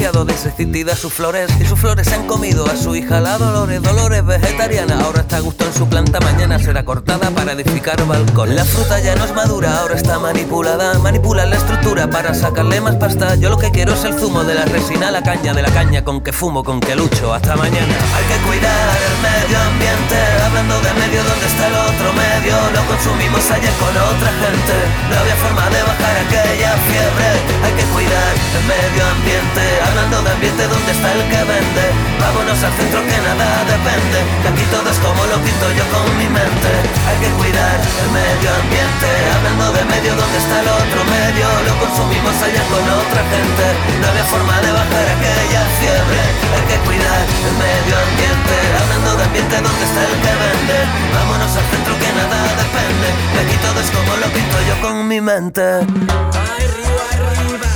Desde 0.00 0.50
Citida 0.50 0.96
sus 0.96 1.12
flores 1.12 1.50
y 1.60 1.66
sus 1.66 1.78
flores 1.78 2.08
se 2.08 2.14
han 2.14 2.26
comido 2.26 2.64
a 2.64 2.74
su 2.74 2.96
hija 2.96 3.20
la 3.20 3.36
Dolores. 3.36 3.82
Dolores 3.82 4.24
vegetariana, 4.24 4.98
ahora 5.04 5.20
está 5.20 5.36
a 5.36 5.40
gusto 5.40 5.66
en 5.66 5.74
su 5.74 5.86
planta, 5.88 6.18
mañana 6.20 6.58
será 6.58 6.86
cortada 6.86 7.30
para 7.30 7.52
edificar 7.52 8.02
balcón. 8.06 8.56
La 8.56 8.64
fruta 8.64 8.98
ya 8.98 9.14
no 9.14 9.26
es 9.26 9.34
madura, 9.34 9.78
ahora 9.78 9.96
está 9.96 10.18
manipulada. 10.18 10.98
Manipulan 11.00 11.50
la 11.50 11.56
estructura 11.56 12.08
para 12.08 12.32
sacarle 12.32 12.80
más 12.80 12.96
pasta. 12.96 13.34
Yo 13.34 13.50
lo 13.50 13.58
que 13.58 13.70
quiero 13.72 13.92
es 13.92 14.02
el 14.04 14.14
zumo 14.14 14.42
de 14.42 14.54
la 14.54 14.64
resina, 14.64 15.10
la 15.10 15.22
caña 15.22 15.52
de 15.52 15.60
la 15.60 15.70
caña 15.70 16.02
con 16.02 16.22
que 16.22 16.32
fumo, 16.32 16.64
con 16.64 16.80
que 16.80 16.96
lucho. 16.96 17.34
Hasta 17.34 17.54
mañana. 17.56 17.94
Hay 18.16 18.24
que 18.24 18.38
cuidar 18.48 18.96
el 19.04 19.16
medio 19.20 19.58
ambiente, 19.60 20.16
hablando 20.46 20.80
de 20.80 20.92
medio, 20.94 21.22
¿dónde 21.24 21.46
está 21.46 21.66
el 21.68 21.74
otro 21.76 22.12
medio? 22.14 22.56
Lo 22.72 22.82
consumimos 22.88 23.50
ayer 23.50 23.74
con 23.76 23.92
otra 23.92 24.32
gente. 24.32 24.74
No 25.10 25.18
había 25.20 25.36
forma 25.36 25.68
de 25.68 25.82
bajar 25.82 26.16
aquella 26.24 26.72
fiebre. 26.88 27.28
Hay 27.64 27.72
que 27.76 27.84
cuidar 27.92 28.32
el 28.56 28.64
medio 28.64 29.02
ambiente, 29.06 29.64
hablando 29.90 30.22
de 30.22 30.30
ambiente, 30.30 30.62
¿dónde 30.68 30.90
está 30.92 31.08
el 31.12 31.22
que 31.26 31.42
vende? 31.42 31.84
Vámonos 32.22 32.58
al 32.62 32.72
centro 32.78 33.00
que 33.02 33.18
nada 33.26 33.48
depende. 33.66 34.18
Que 34.42 34.48
aquí 34.54 34.64
todo 34.70 34.86
es 34.86 34.98
como 35.02 35.20
lo 35.26 35.36
pinto 35.42 35.66
yo 35.74 35.84
con 35.90 36.06
mi 36.18 36.28
mente. 36.30 36.70
Hay 37.10 37.18
que 37.18 37.30
cuidar 37.34 37.74
el 37.74 38.08
medio 38.14 38.48
ambiente, 38.54 39.08
hablando 39.34 39.66
de 39.74 39.82
medio, 39.90 40.10
¿dónde 40.14 40.38
está 40.38 40.56
el 40.62 40.68
otro 40.70 41.00
medio? 41.10 41.46
Lo 41.66 41.74
consumimos 41.82 42.34
allá 42.38 42.62
con 42.70 42.84
otra 42.86 43.22
gente. 43.34 43.64
No 43.98 44.04
había 44.06 44.26
forma 44.30 44.56
de 44.62 44.70
bajar 44.70 45.06
aquella 45.10 45.62
fiebre. 45.82 46.22
Hay 46.54 46.64
que 46.70 46.78
cuidar 46.86 47.22
el 47.50 47.54
medio 47.58 47.94
ambiente, 47.98 48.54
hablando 48.78 49.10
de 49.18 49.22
ambiente, 49.26 49.54
¿dónde 49.58 49.84
está 49.90 50.00
el 50.06 50.16
que 50.22 50.34
vende? 50.38 50.78
Vámonos 51.18 51.50
al 51.50 51.66
centro 51.66 51.92
que 51.98 52.10
nada 52.14 52.38
depende. 52.62 53.08
Que 53.34 53.38
aquí 53.42 53.56
todo 53.58 53.78
es 53.82 53.90
como 53.90 54.12
lo 54.22 54.28
pinto 54.30 54.56
yo 54.68 54.74
con 54.86 55.08
mi 55.08 55.20
mente. 55.20 55.82
Arriba, 55.82 57.04
arriba, 57.10 57.72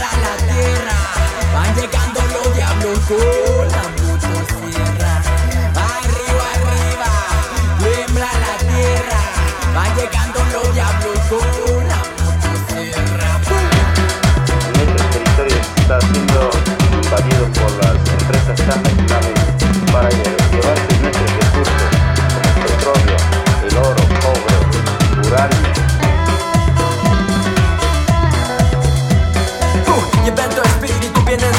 la 0.00 0.10
tierra. 0.52 0.98
Van 1.54 1.74
llegando 1.76 2.20
los 2.34 2.54
diablos 2.54 2.98
con 3.08 3.68
la 3.74 3.84
motosierra. 4.02 5.14
Arriba, 5.90 6.46
arriba, 6.56 7.10
tiembla 7.78 8.30
la 8.44 8.54
tierra. 8.70 9.20
Van 9.74 9.90
llegando 9.96 10.38
los 10.52 10.66
diablos 10.74 11.18
con 11.30 11.88
la 11.88 12.00
motosierra. 12.18 13.28
Nuestro 14.74 15.04
territorio 15.12 15.60
está 15.76 15.96
siendo 16.00 16.40
invadido 17.02 17.44
por 17.58 17.70
las 17.84 17.96
empresas 18.20 18.56
transnacionales 18.56 19.36
para 19.92 20.08
llevarse 20.10 20.92
nuestros 21.02 21.30
recursos 21.40 21.80
como 22.32 22.48
petróleo, 22.66 23.18
el 23.68 23.74
oro, 23.76 24.04
cobre, 24.22 24.56
uranio. 25.28 25.91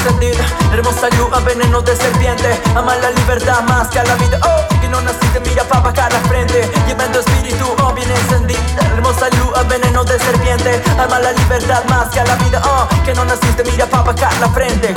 Encendido 0.04 0.44
Hermosa 0.72 1.08
luz 1.16 1.32
a 1.32 1.40
veneno 1.40 1.80
de 1.80 1.96
serpiente. 1.96 2.60
Ama 2.76 2.96
la 2.96 3.10
libertad 3.10 3.62
más 3.68 3.88
que 3.88 4.00
a 4.00 4.04
la 4.04 4.14
vida. 4.16 4.38
Oh, 4.42 4.80
que 4.80 4.88
no 4.88 5.00
naciste 5.00 5.40
mira 5.40 5.64
pa' 5.64 5.80
bajar 5.80 6.12
la 6.12 6.20
frente. 6.20 6.68
Y 6.86 6.90
evento 6.90 7.20
espíritu 7.20 7.66
oh 7.82 7.92
bien 7.92 8.10
encendido 8.10 8.60
Hermosa 8.92 9.28
luz 9.30 9.56
a 9.56 9.62
veneno 9.62 10.04
de 10.04 10.18
serpiente. 10.18 10.82
Ama 10.98 11.18
la 11.20 11.32
libertad 11.32 11.84
más 11.88 12.08
que 12.08 12.20
a 12.20 12.24
la 12.24 12.34
vida. 12.36 12.60
Oh, 12.64 12.88
que 13.04 13.14
no 13.14 13.24
naciste 13.24 13.64
mira 13.64 13.86
pa' 13.86 14.02
bajar 14.02 14.32
la 14.40 14.48
frente. 14.48 14.92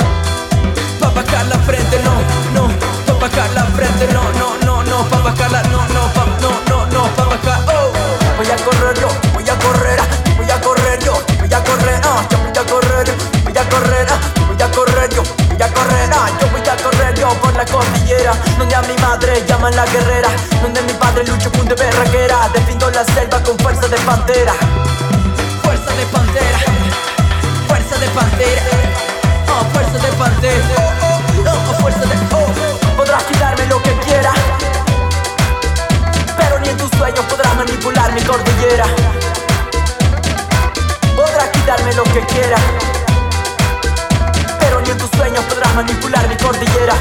Pa' 1.00 1.10
bajar 1.10 1.46
la 1.46 1.58
frente, 1.58 2.00
no, 2.04 2.14
no. 2.54 2.68
Pa' 3.06 3.14
bajar 3.26 3.50
la 3.54 3.64
frente, 3.76 4.08
no, 4.12 4.22
no, 4.32 4.56
no, 4.66 4.82
no. 4.82 5.04
Pa' 5.08 5.18
bajarla, 5.18 5.62
no, 5.64 5.86
no, 5.88 6.12
pa, 6.12 6.26
no, 6.42 6.50
no, 6.68 6.86
no. 6.86 7.08
Pa' 7.16 7.24
bajar, 7.24 7.60
oh. 7.68 7.88
Voy 8.36 8.46
a 8.46 8.56
correr 8.56 8.94
yo, 9.00 9.08
voy 9.34 9.48
a 9.48 9.58
correr 9.58 9.98
Voy 10.36 10.48
a 10.48 10.60
correr 10.60 11.02
yo, 11.02 11.12
voy 11.40 11.52
a 11.52 11.64
correr 11.64 12.00
ah, 12.04 12.22
Yo 12.30 12.38
voy 12.38 12.56
a 12.56 12.64
correr, 12.64 13.17
yo 17.18 17.28
por 17.40 17.54
la 17.54 17.64
cordillera 17.64 18.32
Donde 18.58 18.74
a 18.74 18.82
mi 18.82 18.94
madre 19.02 19.44
llaman 19.46 19.74
la 19.74 19.84
guerrera 19.86 20.28
Donde 20.62 20.80
mi 20.82 20.92
padre 20.94 21.24
lucha 21.24 21.50
punto 21.50 21.74
de 21.74 21.84
berraquera 21.84 22.48
Defiendo 22.54 22.90
la 22.90 23.04
selva 23.04 23.42
con 23.42 23.58
fuerza 23.58 23.88
de 23.88 23.96
pantera 23.98 24.54
Fuerza 25.62 25.92
de 25.94 26.06
pantera 26.06 26.58
Fuerza 27.66 27.98
de 27.98 28.08
pantera 28.08 28.62
Oh, 29.48 29.64
fuerza 29.72 29.98
de 29.98 30.12
pantera 30.12 30.64
Oh, 30.76 31.70
oh, 31.70 31.80
fuerza 31.80 32.00
de 32.00 32.16
oh 32.34 32.96
Podrás 32.96 33.22
quitarme 33.24 33.66
lo 33.66 33.82
que 33.82 33.92
quieras 33.98 34.34
pero 36.38 36.60
ni 36.60 36.68
en 36.68 36.76
tus 36.76 36.90
sueños 36.96 37.24
podrás 37.26 37.56
manipular 37.56 38.12
mi 38.12 38.20
cordillera. 38.22 38.84
Podrás 41.16 41.48
quitarme 41.48 41.92
lo 41.94 42.04
que 42.04 42.20
quieras, 42.26 42.60
manipular 45.78 46.26
mi 46.28 46.36
cordillera. 46.36 46.94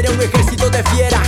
Lidera 0.00 0.14
un 0.14 0.22
ejército 0.22 0.70
de 0.70 0.82
fiera 0.84 1.19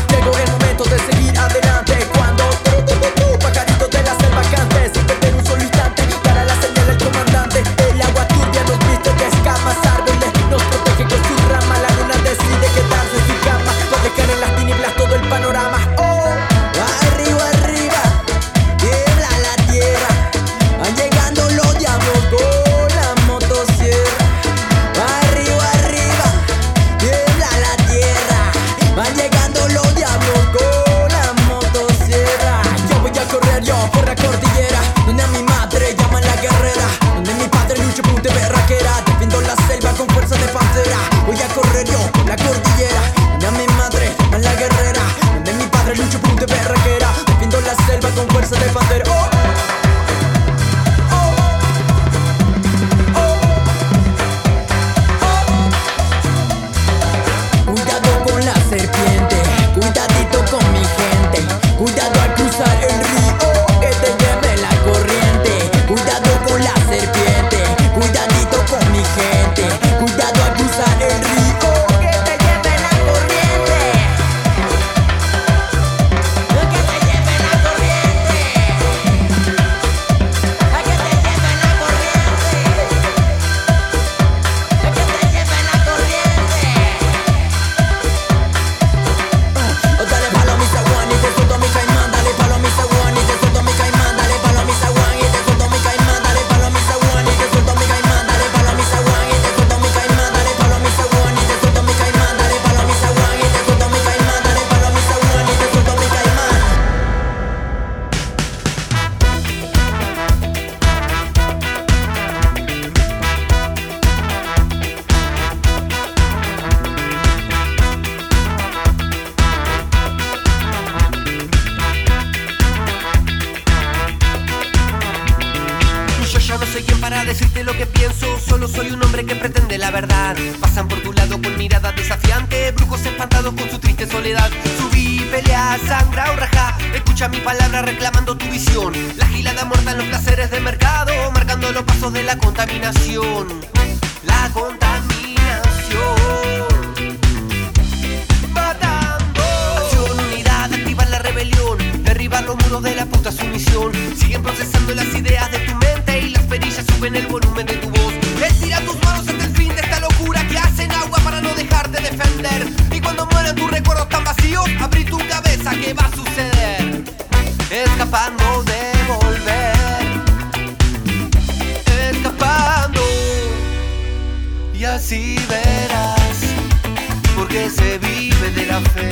vive 178.35 178.51
de 178.51 178.66
la 178.66 178.81
fe, 178.81 179.11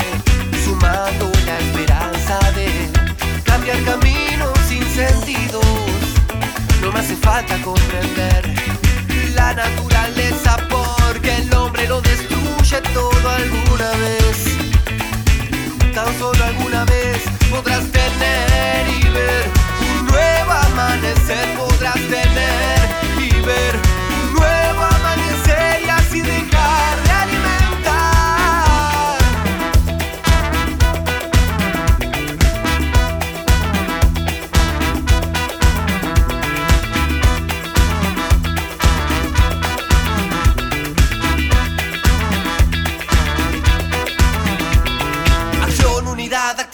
sumando 0.64 1.30
la 1.46 1.59
esperanza 1.59 2.38
de 2.52 2.68
cambiar 3.44 3.83
caminos 3.85 4.59
sin 4.68 4.85
sentidos. 4.94 5.64
No 6.83 6.92
me 6.92 7.00
hace 7.00 7.16
falta 7.16 7.56
comprender 7.62 8.42
la 9.35 9.54
naturaleza, 9.54 10.56
porque 10.68 11.37
el 11.37 11.54
hombre 11.54 11.87
lo 11.88 12.00
destruye 12.00 12.80
todo 12.94 13.30
alguna 13.30 13.90
vez. 14.04 14.37
Tan 15.94 16.18
solo 16.18 16.44
alguna 16.44 16.85
vez 16.85 17.18
podrás 17.50 17.85
tener 17.90 18.88
y 18.88 19.09
ver 19.11 19.44
un 19.90 20.06
nuevo 20.06 20.52
amanecer, 20.52 21.56
podrás 21.56 21.96
tener 21.96 22.80
y 23.18 23.40
ver 23.40 23.89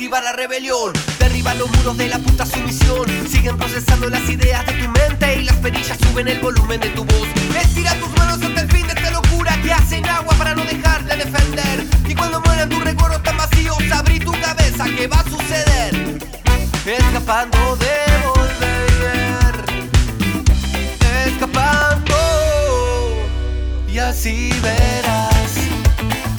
activar 0.07 0.23
la 0.23 0.33
rebelión. 0.33 0.93
Derriba 1.19 1.53
los 1.55 1.69
muros 1.69 1.97
de 1.97 2.09
la 2.09 2.19
puta 2.21 2.47
sumisión. 2.47 3.07
Siguen 3.29 3.57
procesando 3.57 4.09
las 4.09 4.29
ideas 4.31 4.65
de 4.67 4.73
tu 4.75 4.89
mente 4.89 5.41
y 5.41 5.45
las 5.45 5.57
perillas 5.57 5.99
suben 5.99 6.29
el 6.29 6.39
volumen 6.39 6.79
de 6.81 6.91
tu 6.91 7.05
voz. 7.05 7.27
Estira 7.61 7.93
tus 7.95 8.11
manos 8.17 8.41
ante 8.41 8.61
el 8.61 8.71
fin 8.71 8.87
de 8.87 8.93
esta 8.93 9.11
locura 9.11 9.61
que 9.63 9.73
hacen 9.73 10.07
agua 10.07 10.33
para 10.39 10.55
no 10.55 10.65
dejar 10.65 11.05
de 11.07 11.17
defender. 11.17 11.85
Y 12.07 12.15
cuando 12.15 12.41
mueran 12.41 12.69
tus 12.69 12.85
recuerdos 12.85 13.21
tan 13.25 13.37
vacíos, 13.37 13.77
abrí 13.93 14.21
tu 14.21 14.31
cabeza, 14.33 14.85
¿qué 14.97 15.09
va 15.09 15.19
a 15.19 15.25
suceder? 15.25 16.21
Escapando 16.87 17.77
de 17.77 17.97
volver. 18.29 19.65
Escapando. 21.27 22.15
Y 23.89 23.99
así 23.99 24.51
verás 24.63 25.53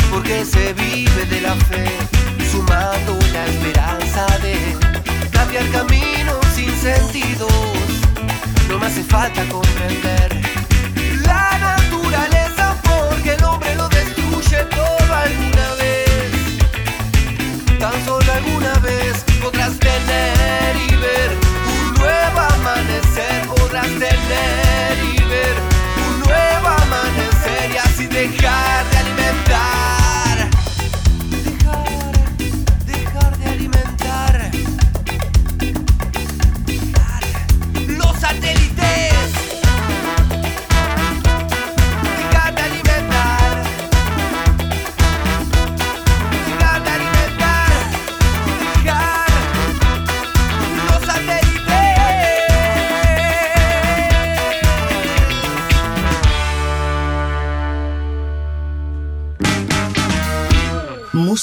porque 0.10 0.46
se 0.46 0.74
vive 0.74 1.26
de 1.26 1.42
la 1.42 1.54
fe, 1.56 1.86
sumando 2.68 3.18
la 3.34 3.46
esperanza 3.46 4.26
de 4.42 4.78
cambiar 5.32 5.66
caminos 5.72 6.46
sin 6.54 6.72
sentidos. 6.78 7.52
No 8.68 8.78
me 8.78 8.88
hace 8.88 9.04
falta 9.04 9.44
comprender 9.46 10.42
la 11.26 11.58
naturaleza, 11.60 12.76
porque 12.84 13.34
el 13.34 13.44
hombre 13.44 13.76
lo 13.76 13.88
destruye 13.90 14.64
todo 14.66 15.16
alguna 15.16 15.74
vez. 15.80 16.32
Tan 17.80 18.06
solo 18.06 18.32
alguna 18.34 18.74
vez 18.80 19.24
podrás 19.42 19.78
tener 19.80 20.76
y 20.90 20.96
ver 20.96 21.32
un 21.74 21.94
nuevo 21.96 22.40
amanecer, 22.56 23.48
podrás 23.48 23.88
tener 23.88 24.98
y 25.14 25.24
ver 25.30 25.77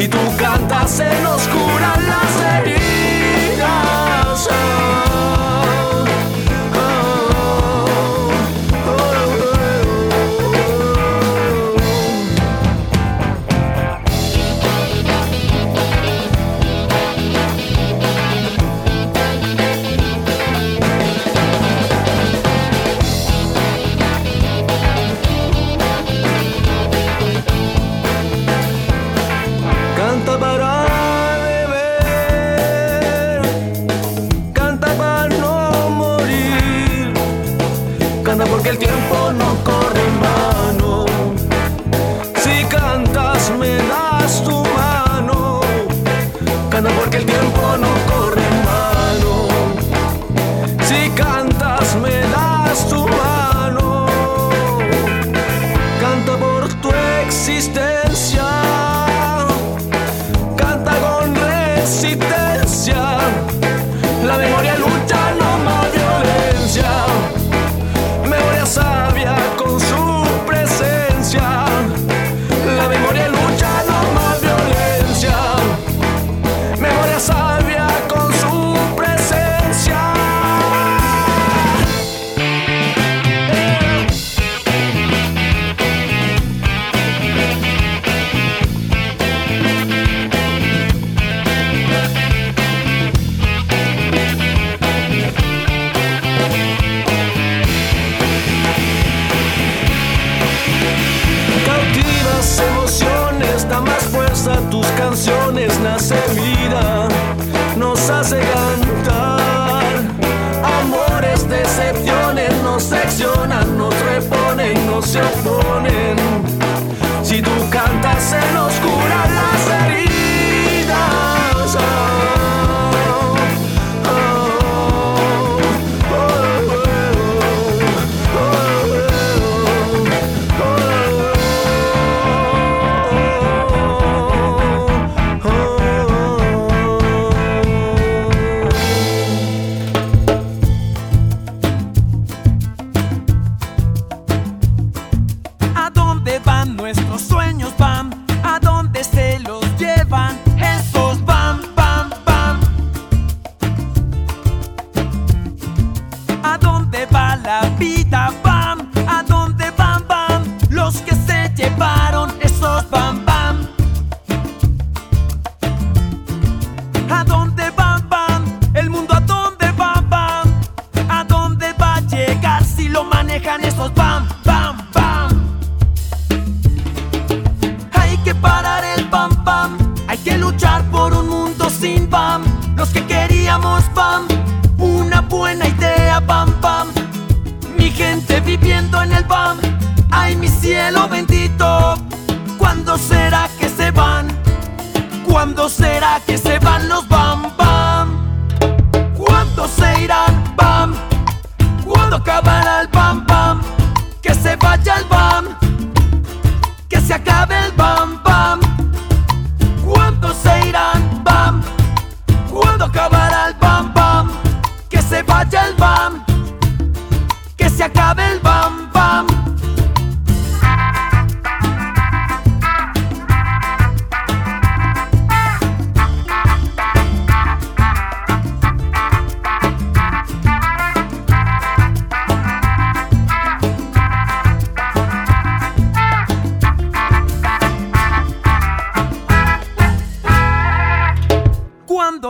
Si 0.00 0.08
tú 0.08 0.16
cantas, 0.38 0.90
se 0.92 1.20
nos 1.20 1.46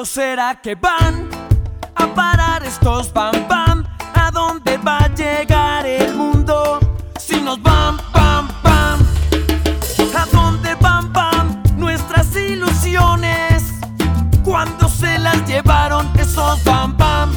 ¿Cuándo 0.00 0.14
será 0.14 0.54
que 0.62 0.76
van 0.76 1.28
a 1.94 2.06
parar 2.14 2.64
estos 2.64 3.12
bam 3.12 3.46
bam? 3.46 3.84
¿A 4.14 4.30
dónde 4.30 4.78
va 4.78 4.96
a 4.96 5.08
llegar 5.08 5.84
el 5.84 6.14
mundo 6.14 6.80
si 7.18 7.38
nos 7.42 7.60
bam 7.60 7.98
bam 8.10 8.48
bam? 8.62 8.98
¿A 10.16 10.24
dónde 10.32 10.74
van 10.76 11.12
bam 11.12 11.62
nuestras 11.76 12.34
ilusiones? 12.34 13.74
¿Cuándo 14.42 14.88
se 14.88 15.18
las 15.18 15.46
llevaron 15.46 16.10
esos 16.18 16.64
bam 16.64 16.96
bam? 16.96 17.30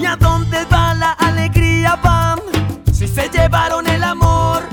¿Y 0.00 0.04
a 0.04 0.16
dónde 0.16 0.64
va 0.64 0.94
la 0.94 1.12
alegría 1.12 1.94
bam? 1.94 2.40
Si 2.92 3.06
se 3.06 3.28
llevaron 3.28 3.86
el 3.86 4.02
amor 4.02 4.64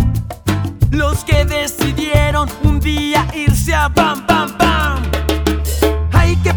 los 0.90 1.24
que 1.24 1.46
decidieron 1.46 2.50
un 2.64 2.80
día 2.80 3.28
irse 3.36 3.76
a 3.76 3.90
bam 3.90 4.29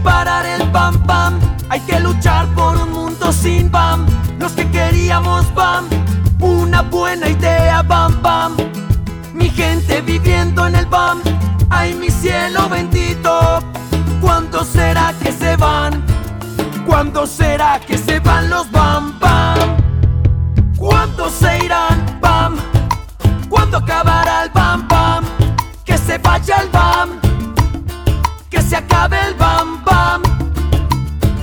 parar 0.03 0.45
el 0.47 0.69
bam 0.71 1.05
bam, 1.07 1.39
hay 1.69 1.81
que 1.81 1.99
luchar 2.01 2.47
por 2.55 2.77
un 2.77 2.93
mundo 2.93 3.33
sin 3.33 3.71
bam. 3.71 4.07
Los 4.39 4.53
que 4.53 4.69
queríamos 4.71 5.53
bam, 5.55 5.85
una 6.41 6.83
buena 6.83 7.29
idea 7.29 7.83
bam 7.83 8.21
bam. 8.23 8.57
Mi 9.35 9.49
gente 9.49 10.01
viviendo 10.01 10.67
en 10.67 10.75
el 10.75 10.87
bam, 10.87 11.21
ay 11.71 11.95
mi 11.95 12.11
cielo 12.11 12.69
bendito. 12.69 13.61
¿Cuándo 14.21 14.65
será 14.65 15.15
que 15.23 15.33
se 15.33 15.57
van? 15.57 16.05
¿Cuándo 16.87 17.27
será 17.27 17.81
que 17.81 17.99
se 17.99 18.21
van 18.21 18.51
los 18.51 18.71
bam 18.71 19.19
bam? 19.19 19.77
¿Cuándo 20.77 21.31
se 21.31 21.65
irán 21.65 22.19
bam? 22.21 22.57
¿Cuándo 23.49 23.79
acabará 23.79 24.45
el 24.45 24.51
bam 24.51 24.87
bam? 24.89 25.25
Que 25.85 25.97
se 25.99 26.19
vaya 26.19 26.57
el 26.57 26.69
que 26.71 27.22
se 28.73 28.79
acabe 28.79 29.21
el 29.29 29.35
bam 29.35 29.85
bam. 29.85 30.23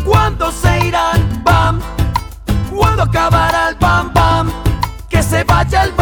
¿Cuándo 0.03 0.51
se 0.51 0.87
irán 0.87 1.43
bam? 1.43 1.79
¿Cuándo 2.73 3.03
acabará 3.03 3.69
el 3.69 3.75
bam 3.75 4.11
bam? 4.11 4.51
Que 5.07 5.21
se 5.21 5.43
vaya 5.43 5.83
el 5.83 5.91
bam, 5.91 5.98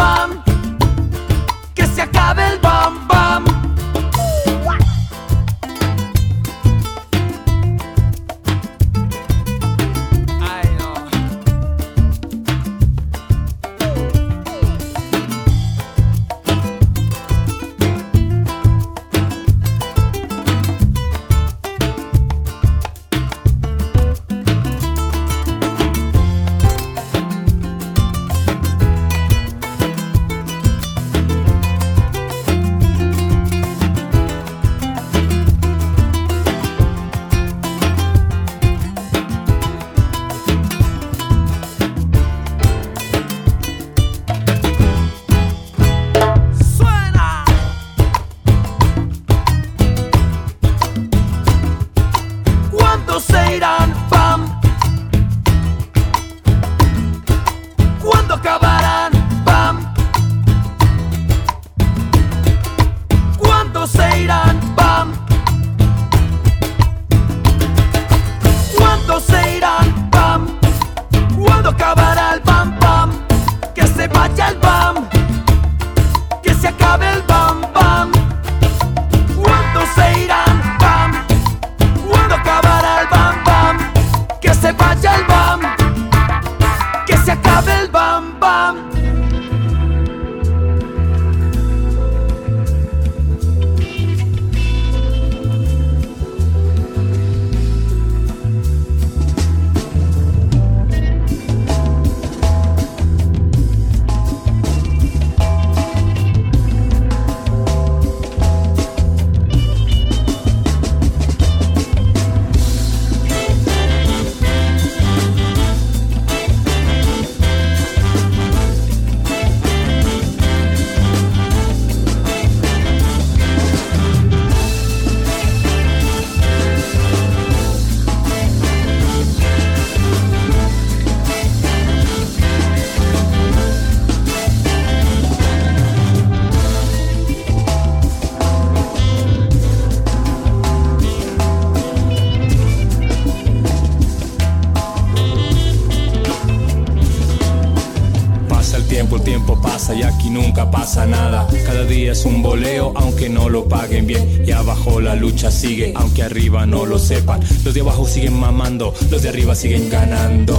sigue, 155.38 155.92
aunque 155.94 156.24
arriba 156.24 156.66
no 156.66 156.84
lo 156.84 156.98
sepan. 156.98 157.40
Los 157.64 157.72
de 157.72 157.80
abajo 157.80 158.06
siguen 158.06 158.34
mamando, 158.34 158.92
los 159.10 159.22
de 159.22 159.28
arriba 159.28 159.54
siguen 159.54 159.88
ganando. 159.88 160.56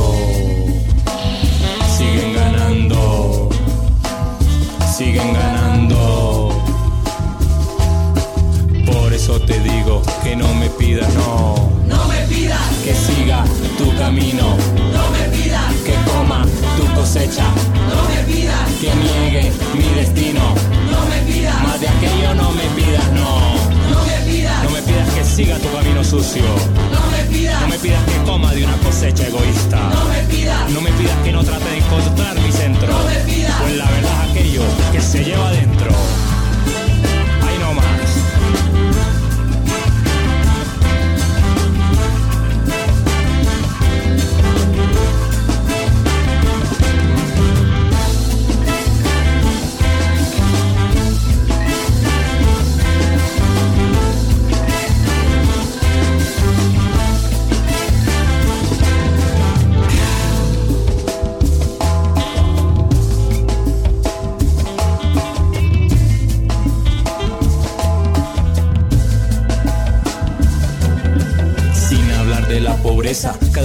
Sucio. 26.24 26.44
no 26.92 27.12
me 27.12 27.24
pidas, 27.26 27.62
No 27.62 27.68
me 27.70 27.78
pidas 27.80 28.04
que 28.04 28.18
coma 28.24 28.54
de 28.54 28.64
una 28.66 28.78
cosecha 28.78 29.28
egoísta. 29.28 29.78
no 29.90 30.06
me 30.06 30.20
pidas, 30.24 30.70
No 30.72 30.82
me 30.82 30.92
pidas 30.92 31.18
que 31.24 31.32
no 31.32 31.44
trate 31.44 31.70
de 31.70 31.78
encontrar 31.78 32.40
mi 32.40 32.52
centro. 32.52 32.88
No 32.88 33.04
me 33.06 33.16
pidas. 33.32 33.56
Pues 33.62 33.78
la 33.78 33.90
verdad 33.90 34.26
es 34.26 34.32
aquello 34.32 34.62
que 34.92 35.02
se 35.02 35.24
lleva 35.24 35.48
adentro. 35.48 35.92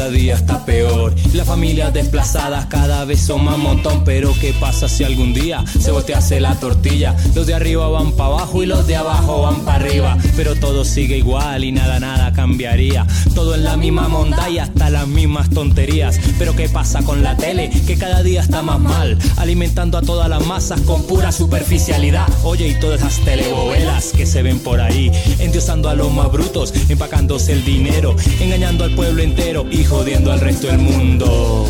Cada 0.05 0.17
día 0.17 0.35
está 0.35 0.63
peor. 0.67 1.15
Las 1.33 1.47
familias 1.47 1.95
desplazadas 1.95 2.67
cada 2.67 3.07
vez 3.07 3.21
son 3.21 3.43
más 3.43 3.57
montón. 3.57 4.05
Pero 4.05 4.35
¿qué 4.39 4.53
pasa 4.53 4.87
si 4.87 5.03
algún 5.03 5.33
día 5.33 5.65
se 5.67 5.91
voltease 5.93 6.41
la 6.41 6.55
tortilla? 6.57 7.17
Los 7.35 7.47
de 7.47 7.55
arriba 7.55 7.89
van 7.89 8.13
para 8.13 8.35
abajo 8.35 8.63
y 8.63 8.67
los 8.67 8.87
de 8.87 8.97
abajo 8.97 9.43
van 9.43 9.61
para 9.65 9.83
arriba. 9.83 10.19
Pero 10.37 10.57
todo 10.57 10.85
sigue 10.85 11.17
igual 11.17 11.65
y 11.65 11.73
nada, 11.73 12.01
nada 12.01 12.24
cambiaría. 12.45 13.07
Todo 13.35 13.55
en 13.55 13.65
la 13.65 13.79
misma 13.79 14.07
monda 14.07 14.51
y 14.51 14.59
hasta 14.59 14.91
las 14.91 15.09
mismas 15.09 15.49
tonterías. 15.49 16.21
Pero 16.39 16.55
¿qué 16.55 16.69
pasa 16.69 17.03
con 17.03 17.23
la 17.23 17.39
tele? 17.39 17.71
Que 17.87 17.97
cada 17.97 18.23
día 18.23 18.43
está 18.43 18.61
más 18.61 18.79
mal. 18.79 19.17
Alimentando 19.39 19.97
a 19.97 20.03
todas 20.03 20.29
las 20.29 20.45
masas 20.45 20.83
con 20.83 21.05
pura 21.05 21.33
superficialidad. 21.33 22.29
Oye, 22.43 22.69
y 22.69 22.75
todas 22.75 23.01
esas 23.01 23.25
telenovelas 23.25 24.13
que 24.13 24.27
se 24.27 24.43
ven 24.43 24.59
por 24.59 24.83
ahí. 24.83 25.11
Endiosando 25.39 25.89
a 25.89 25.95
los 25.95 26.13
más 26.13 26.31
brutos, 26.31 26.75
empacándose 26.91 27.53
el 27.53 27.65
dinero. 27.65 28.15
Engañando 28.39 28.85
al 28.85 28.95
pueblo 28.95 29.23
entero 29.23 29.65
y 29.71 29.83
jodiendo 29.85 30.31
al 30.31 30.41
resto 30.41 30.67
del 30.67 30.81
mundo. 30.81 31.65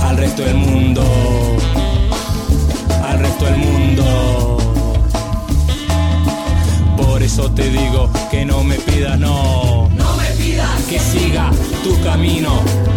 Al 0.00 0.16
resto 0.16 0.44
del 0.44 0.58
mundo. 0.58 1.02
Al 3.02 3.18
resto 3.18 3.44
del 3.46 3.56
mundo. 3.56 4.67
Eso 7.28 7.50
te 7.52 7.68
digo 7.68 8.10
que 8.30 8.44
no 8.46 8.64
me 8.64 8.76
pidas, 8.76 9.18
no. 9.18 9.88
no 9.94 10.16
me 10.16 10.24
pidas, 10.42 10.82
Que 10.88 10.98
siga 10.98 11.50
tu 11.84 12.00
camino. 12.02 12.50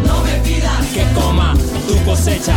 no 0.07 0.21
me 0.23 0.31
pidas, 0.39 0.85
Que 0.93 1.03
coma 1.13 1.53
tu 1.87 1.95
cosecha. 2.05 2.55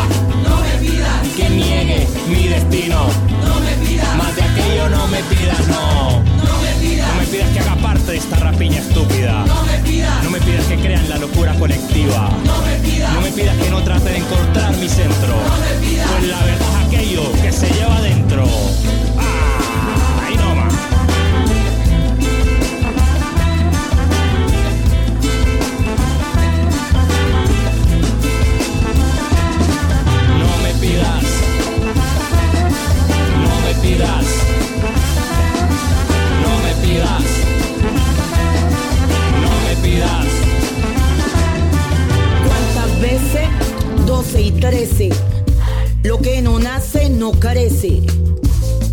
no 0.48 0.56
me 0.62 0.70
pidas, 0.86 1.28
Que 1.36 1.50
niegue 1.50 2.06
mi 2.28 2.46
destino. 2.48 3.00
no 3.44 3.60
me 3.60 3.72
pidas, 3.86 4.16
Más 4.16 4.34
de 4.36 4.42
aquello 4.42 4.88
no 4.88 5.06
me 5.08 5.20
pidas, 5.24 5.66
no. 5.68 6.20
no 6.22 6.58
me 6.62 6.72
pidas, 6.80 7.08
No 7.12 7.20
me 7.20 7.26
pidas 7.26 7.50
que 7.50 7.58
haga 7.60 7.74
parte 7.82 8.12
de 8.12 8.16
esta 8.18 8.36
rapiña 8.36 8.78
estúpida. 8.78 9.44
no 9.44 9.64
me 9.64 9.78
pidas, 9.78 10.22
No 10.24 10.30
me 10.30 10.40
pidas 10.40 10.64
que 10.66 10.76
crean 10.76 11.08
la 11.10 11.18
locura 11.18 11.54
colectiva. 11.58 12.30
no 12.46 12.62
me 12.62 12.76
pidas, 12.88 13.12
No 13.14 13.20
me 13.20 13.30
pidas 13.32 13.56
que 13.58 13.70
no 13.70 13.82
trate 13.82 14.10
de 14.10 14.18
encontrar 14.18 14.76
mi 14.76 14.88
centro. 14.88 15.34
me 15.36 15.86
pidas. 15.86 16.08
Pues 16.08 16.28
la 16.28 16.40
verdad 16.44 16.68
es 16.80 16.86
aquello 16.86 17.32
que 17.42 17.50
se 17.52 17.68
lleva 17.70 17.96
adentro. 17.96 18.44
Ah, 19.18 19.43
pidas. 33.84 34.24
No 36.42 36.52
me 36.64 36.72
pidas. 36.86 37.24
No 39.44 39.52
me 39.66 39.74
pidas. 39.82 40.26
¿Cuántas 42.46 43.00
veces? 43.00 43.48
12 44.06 44.42
y 44.42 44.52
13. 44.52 45.08
Lo 46.02 46.18
que 46.18 46.40
no 46.40 46.58
nace 46.58 47.10
no 47.10 47.32
crece. 47.32 48.02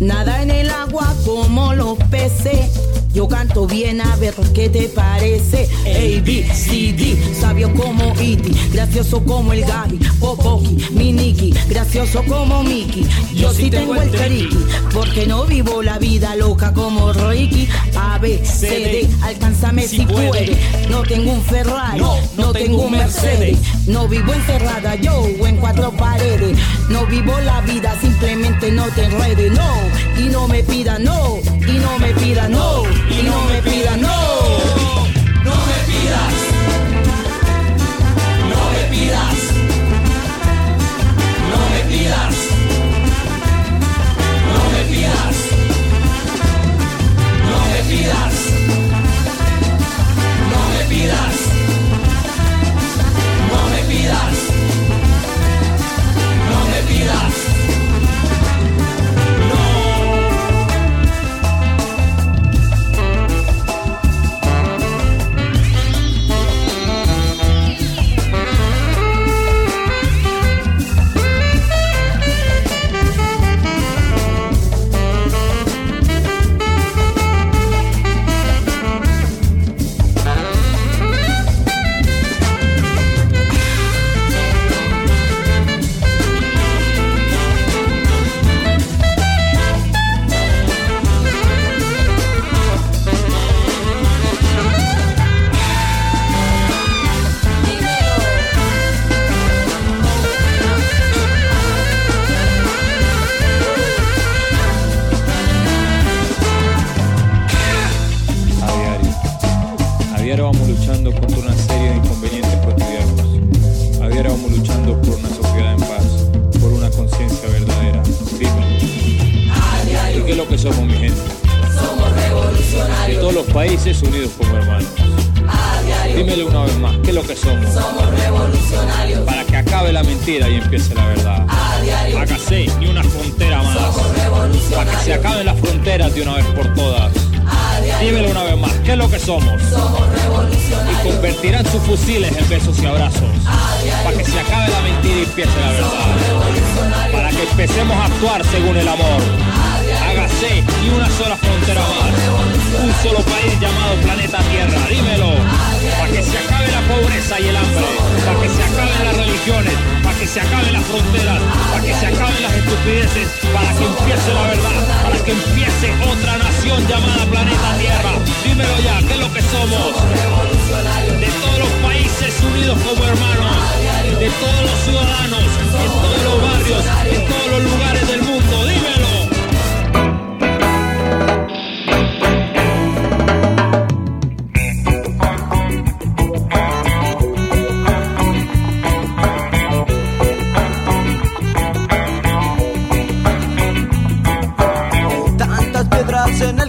Nada 0.00 0.42
en 0.42 0.50
el 0.50 0.70
agua 0.70 1.14
como 1.24 1.74
los 1.74 1.96
peces. 2.10 2.81
Yo 3.12 3.28
canto 3.28 3.66
bien, 3.66 4.00
a 4.00 4.16
ver 4.16 4.34
qué 4.54 4.70
te 4.70 4.88
parece. 4.88 5.68
A, 5.84 6.22
B, 6.22 6.48
C, 6.54 6.94
D, 6.94 7.34
sabio 7.38 7.72
como 7.74 8.14
E.T., 8.18 8.50
gracioso 8.72 9.22
como 9.22 9.52
el 9.52 9.64
Gaby, 9.64 9.98
Popoki, 10.18 10.78
Miniki, 10.92 11.52
gracioso 11.68 12.22
como 12.24 12.62
Mickey. 12.62 13.06
Yo 13.34 13.52
sí 13.52 13.68
tengo 13.70 13.96
el 13.96 14.10
tricky, 14.10 14.56
porque 14.94 15.26
no 15.26 15.44
vivo 15.44 15.82
la 15.82 15.98
vida 15.98 16.34
loca 16.36 16.72
como 16.72 17.12
Ricky. 17.12 17.68
A, 17.96 18.18
B, 18.18 18.40
C, 18.44 18.66
D, 18.68 19.10
alcánzame 19.22 19.86
si 19.86 20.06
puedes. 20.06 20.56
No 20.88 21.02
tengo 21.02 21.32
un 21.32 21.42
Ferrari, 21.42 22.00
no, 22.36 22.52
tengo 22.52 22.82
un 22.82 22.92
Mercedes. 22.92 23.58
No 23.86 24.06
vivo 24.06 24.32
encerrada 24.32 24.94
yo 24.94 25.26
en 25.46 25.56
cuatro 25.56 25.90
paredes. 25.92 26.56
No 26.88 27.06
vivo 27.06 27.38
la 27.40 27.60
vida, 27.62 27.96
simplemente 28.00 28.70
no 28.70 28.86
te 28.90 29.04
enrede, 29.04 29.50
no. 29.50 30.22
Y 30.22 30.28
no 30.28 30.46
me 30.46 30.62
pida 30.62 30.98
no, 30.98 31.38
y 31.66 31.78
no 31.78 31.98
me 31.98 32.12
pida 32.14 32.48
no, 32.48 32.84
y 33.10 33.22
no 33.22 33.44
me 33.46 33.62
pida. 33.62 33.96
No 33.96 34.61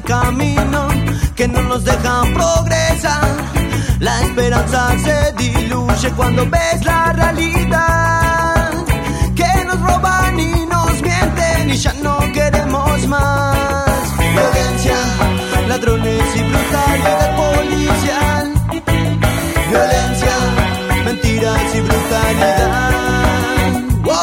camino 0.04 0.88
que 1.36 1.48
no 1.48 1.62
nos 1.64 1.84
dejan 1.84 2.34
progresar. 2.34 3.28
La 4.00 4.22
esperanza 4.22 4.98
se 5.00 5.34
diluye 5.38 6.12
cuando 6.12 6.46
ves 6.50 6.86
la 6.86 7.14
realidad. 7.14 8.72
Que 9.36 9.66
nos 9.66 9.80
roban 9.80 10.40
y 10.40 10.66
nos 10.66 11.02
mienten 11.02 11.70
y 11.70 11.78
ya 11.78 11.94
no 12.04 12.20
queremos 12.34 13.08
más. 13.08 14.18
Violencia, 14.18 14.98
ladrones 15.68 16.36
y 16.36 16.42
brutalidad 16.44 17.36
policial. 17.36 18.54
Violencia, 19.70 20.36
mentiras 21.06 21.76
y 21.76 21.82
brutalidad. 21.82 22.94
Oh 24.06 24.22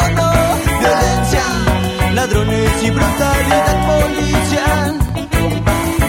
violencia, 0.81 1.45
ladrones 2.15 2.83
y 2.83 2.91
brutalidad 2.91 3.87
policial. 3.87 5.10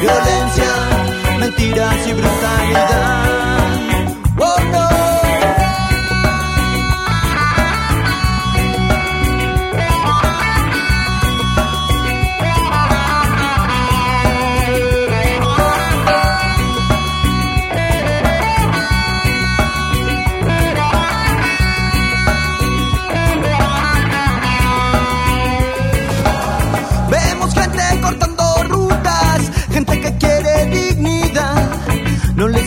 Violencia, 0.02 0.66
mentiras 1.38 2.08
y 2.08 2.14
brutalidad. 2.14 3.80
Oh 4.40 4.60
no. 4.72 5.11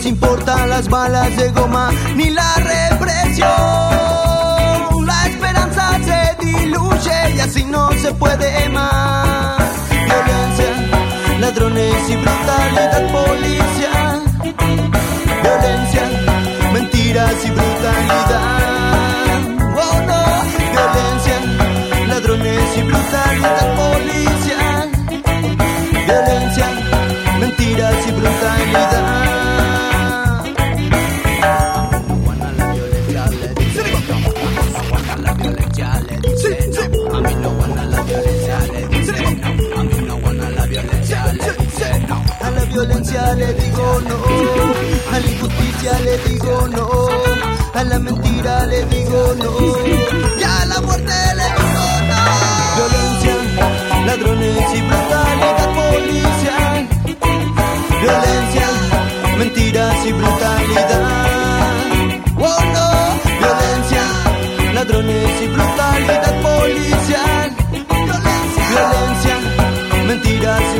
Les 0.05 0.11
importan 0.11 0.69
las 0.69 0.87
balas 0.87 1.35
de 1.35 1.49
goma 1.49 1.89
ni 2.15 2.29
la 2.29 2.53
represión. 2.55 3.47
La 5.05 5.25
esperanza 5.27 5.99
se 6.03 6.35
diluye 6.45 7.35
y 7.35 7.39
así 7.39 7.63
no 7.65 7.91
se 7.93 8.13
puede 8.13 8.69
más. 8.69 9.57
Violencia, 9.89 10.69
ladrones 11.39 12.09
y 12.09 12.15
brutalidad 12.17 13.11
policial. 13.17 14.21
Violencia, 15.43 16.03
mentiras 16.73 17.33
y 17.43 17.49
brutalidad. 17.49 19.39
Oh 19.85 20.01
no, 20.09 20.23
violencia, 20.75 21.37
ladrones 22.07 22.77
y 22.77 22.81
brutalidad 22.83 23.75
policial. 23.75 24.87
Violencia, 26.05 26.67
mentiras 27.39 28.07
y 28.07 28.11
brutalidad. 28.11 29.14
violencia 42.75 43.33
le 43.35 43.53
digo 43.53 44.01
no, 44.01 44.17
a 45.13 45.19
la 45.19 45.27
injusticia 45.31 45.99
le 45.99 46.17
digo 46.27 46.67
no, 46.67 46.87
a 47.73 47.83
la 47.85 47.99
mentira 47.99 48.65
le 48.65 48.83
digo 48.87 49.33
no, 49.41 49.51
y 50.37 50.43
a 50.43 50.65
la 50.65 50.81
muerte 50.81 51.13
le 51.39 51.47
digo 51.59 51.85
no. 52.09 52.21
Violencia, 52.75 53.35
ladrones 54.07 54.67
y 54.77 54.81
brutalidad 54.89 55.69
policial. 55.79 56.81
Violencia, 58.01 58.67
mentiras 59.37 60.05
y 60.05 60.11
brutalidad. 60.11 61.03
Oh 62.37 62.61
no, 62.75 62.87
violencia, 63.39 64.03
ladrones 64.73 65.41
y 65.43 65.47
brutalidad 65.47 66.35
policial. 66.41 67.47
Violencia, 67.71 68.65
violencia 68.69 69.65
mentiras 70.07 70.61
y 70.75 70.79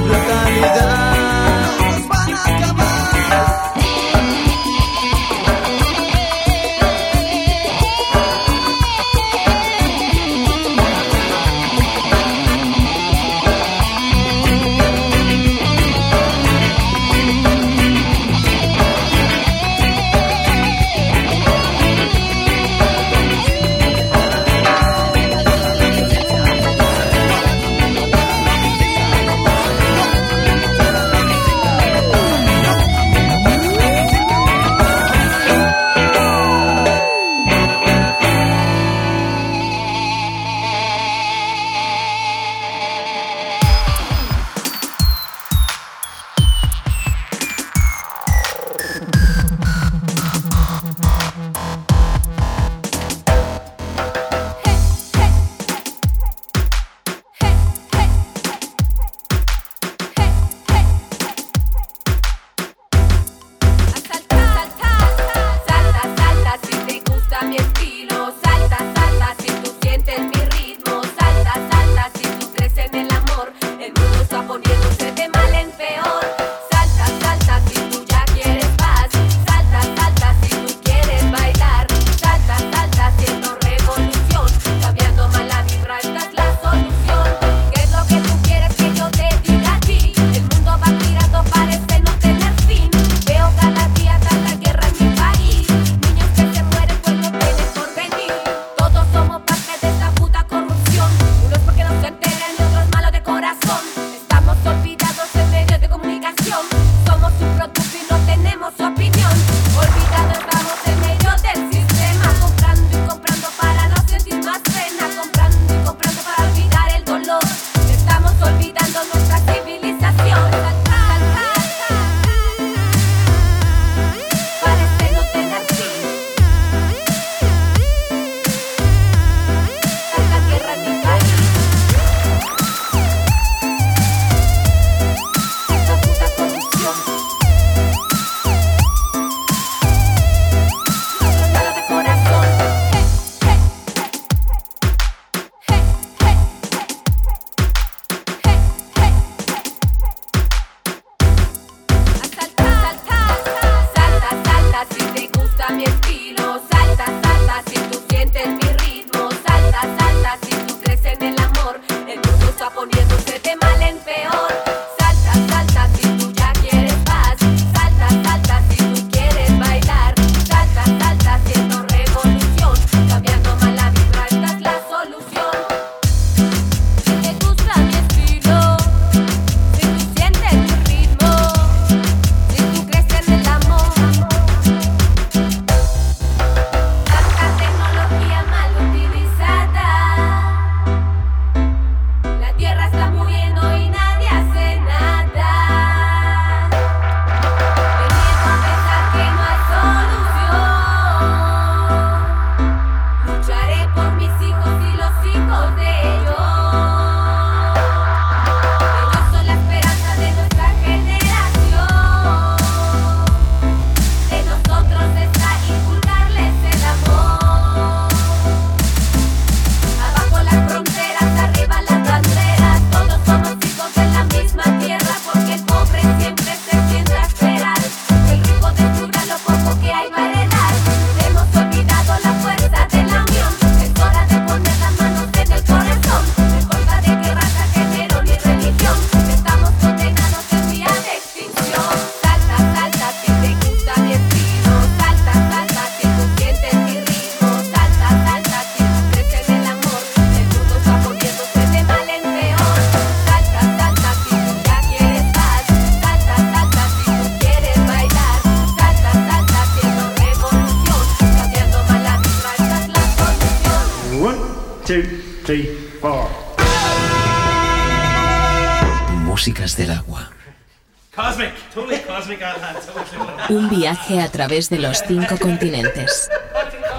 viaje 273.85 274.19
a 274.19 274.31
través 274.31 274.67
de 274.71 274.79
los 274.79 275.03
cinco 275.07 275.37
continentes. 275.39 276.27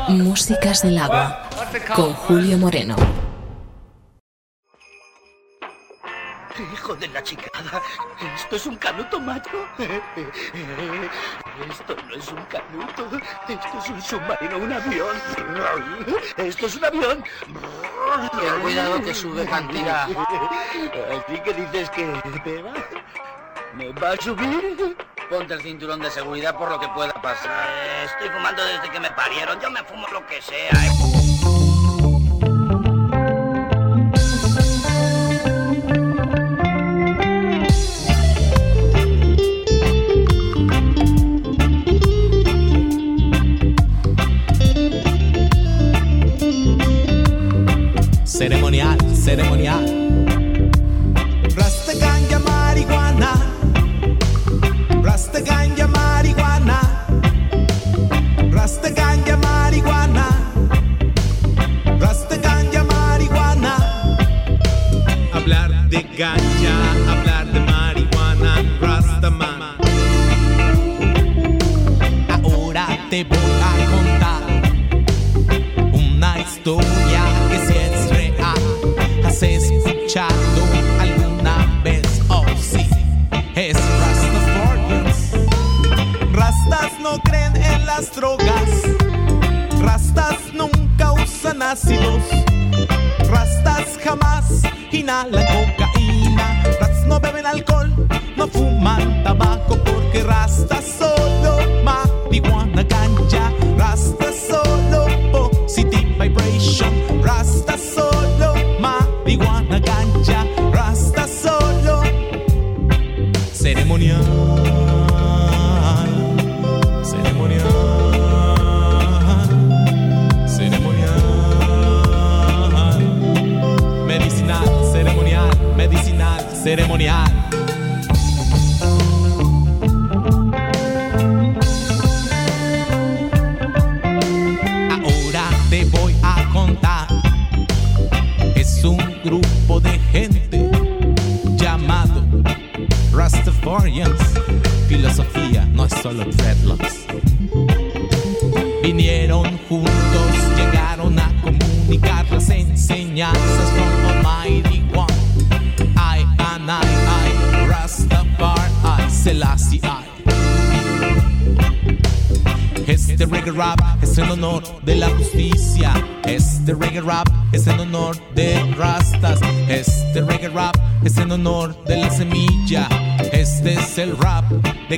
Músicas 0.07 0.83
del 0.83 0.99
agua. 0.99 1.43
Con 1.97 2.13
Julio 2.15 2.59
Moreno. 2.59 2.95
Hijo 6.73 6.95
de 6.95 7.09
la 7.09 7.21
chicada, 7.25 7.83
¿esto 8.37 8.55
es 8.55 8.67
un 8.67 8.77
canuto, 8.77 9.19
macho? 9.19 9.51
Esto 11.69 11.97
no 12.09 12.15
es 12.15 12.29
un 12.29 12.45
canuto, 12.45 13.19
esto 13.49 13.79
es 13.83 13.91
un 13.91 14.01
submarino, 14.01 14.57
un 14.59 14.73
avión. 14.73 15.17
Esto 16.37 16.67
es 16.67 16.77
un 16.77 16.85
avión. 16.85 17.25
Ten 18.41 18.61
cuidado 18.63 19.03
que 19.03 19.13
sube 19.13 19.45
cantidad. 19.45 20.05
Así 20.05 21.41
que 21.45 21.53
dices 21.53 21.91
que 21.91 22.05
me 22.45 22.63
va, 22.63 22.75
me 23.75 23.93
va 24.01 24.11
a 24.13 24.17
subir. 24.19 24.97
Ponte 25.29 25.55
el 25.55 25.61
cinturón 25.61 26.01
de 26.01 26.11
seguridad 26.11 26.57
por 26.57 26.71
lo 26.71 26.79
que 26.79 26.89
pueda 26.89 27.13
pasar. 27.21 27.69
Eh, 27.69 28.05
Estoy 28.05 28.29
fumando 28.29 28.65
desde 28.65 28.89
que 28.91 29.01
me 29.01 29.11
parieron, 29.11 29.61
yo 29.61 29.71
me 29.71 29.83
fumo 29.83 30.07
lo 30.13 30.25
que 30.27 30.41
sea. 30.41 30.71
eh. 30.71 31.97
Ceremonial, 48.25 48.97
ceremonial. 49.15 49.96
Rasta 55.07 55.41
ganja 55.41 55.86
marihuana. 55.86 55.86
Ácidos. 91.77 92.23
Rastas 93.29 93.99
jamás 94.03 94.63
inhalan 94.93 95.66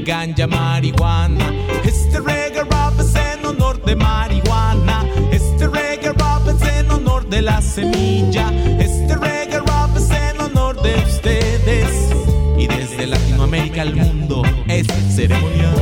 ganja 0.01 0.47
marihuana. 0.47 1.53
Este 1.85 2.21
reggae 2.21 2.65
rap 2.65 2.99
es 3.01 3.15
en 3.15 3.45
honor 3.45 3.83
de 3.85 3.97
marihuana. 3.97 5.05
Este 5.31 5.67
reggae 5.67 6.13
rap 6.13 6.47
es 6.49 6.63
en 6.69 6.91
honor 6.91 7.29
de 7.29 7.43
la 7.43 7.61
semilla. 7.61 8.51
Este 8.79 9.17
reggae 9.17 9.61
rap 9.61 9.97
es 9.97 10.11
en 10.11 10.41
honor 10.41 10.81
de 10.83 10.95
ustedes. 10.97 12.11
Y 12.57 12.67
desde 12.67 13.07
Latinoamérica 13.07 13.83
al 13.83 13.95
mundo 13.95 14.43
es 14.69 14.87
ceremonial. 15.15 15.75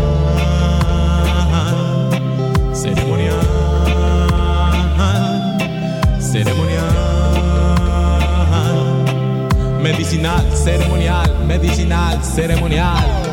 Ceremonial, 2.73 3.41
ceremonial, 6.21 6.95
medicinal, 9.83 10.45
ceremonial, 10.53 11.47
medicinal, 11.47 12.23
ceremonial. 12.23 13.26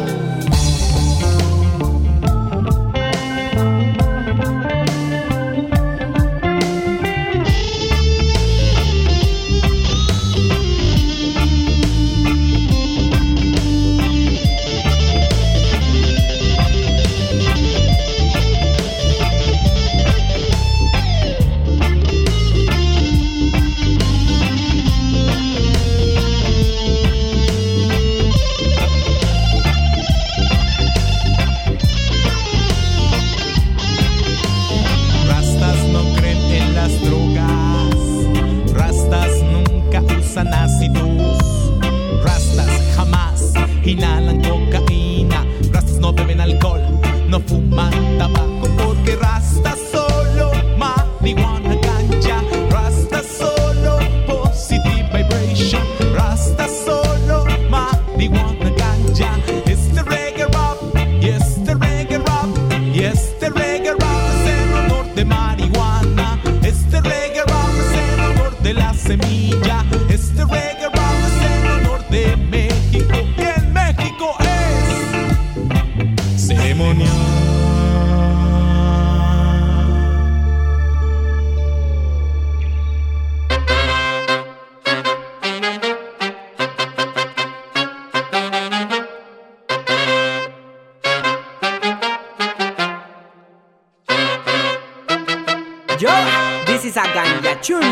Is 96.86 96.98
a 96.98 97.02
ganja 97.02 97.62
tune. 97.62 97.84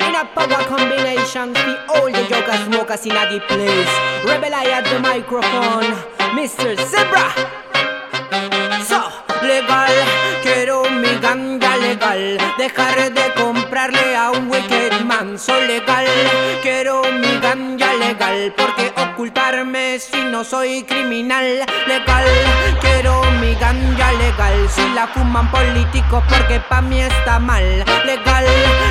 In 0.00 0.14
a 0.14 0.24
power 0.34 0.64
combination, 0.64 1.52
the 1.52 1.78
all 1.88 2.06
the 2.06 2.24
joker 2.28 2.56
smokers 2.64 3.04
in 3.06 3.12
a 3.12 3.28
the 3.30 3.40
place. 3.40 3.94
Rebel 4.24 4.54
I 4.54 4.70
at 4.70 4.84
the 4.84 4.98
microphone, 4.98 5.92
Mr. 6.36 6.76
Zebra. 6.76 7.34
So, 8.84 9.00
legal, 9.42 9.92
quiero 10.42 10.88
mi 10.90 11.18
ganja 11.20 11.76
legal. 11.76 12.38
Dejar 12.56 13.12
de 13.12 13.30
a 13.76 14.30
un 14.30 14.48
wicked 14.48 15.04
man. 15.04 15.36
So 15.36 15.52
legal, 15.66 16.06
quiero 16.62 17.02
mi 17.12 17.40
ganja 17.40 17.92
legal. 17.94 18.54
Porque 18.56 18.92
ocultarme 18.96 19.98
si 19.98 20.22
no 20.30 20.44
soy 20.44 20.84
criminal. 20.84 21.44
Legal, 21.88 22.24
quiero 22.80 23.22
mi 23.40 23.54
ganja 23.56 24.12
legal. 24.12 24.68
Si 24.70 24.88
la 24.94 25.08
fuman 25.08 25.50
políticos 25.50 26.22
porque 26.28 26.60
pa' 26.60 26.82
mí 26.82 27.00
está 27.00 27.40
mal. 27.40 27.84
Legal, 28.06 28.46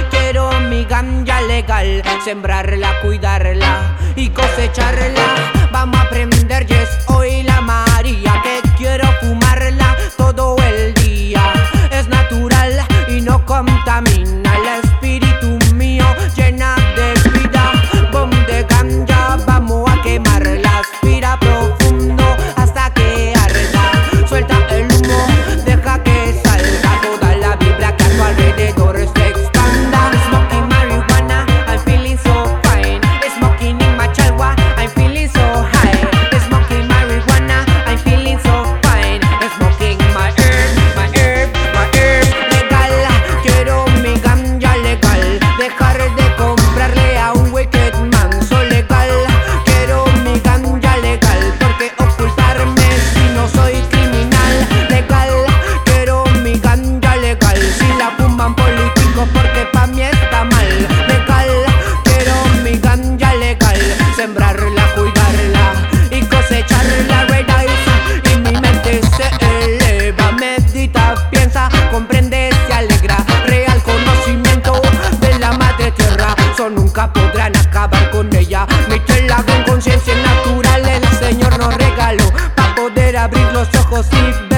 quiero 0.10 0.52
mi 0.70 0.84
ganja 0.84 1.42
legal. 1.42 2.04
Sembrarla, 2.24 3.00
cuidarla 3.02 3.96
y 4.18 4.30
cosecharla. 4.30 5.70
Vamos 5.72 5.98
a 5.98 6.04
aprender, 6.04 6.66
yes, 6.66 6.90
hoy 7.08 7.44
la 7.44 7.62
María. 7.62 8.42
Que 8.44 8.62
quiero 8.78 9.08
fumarla 9.22 9.43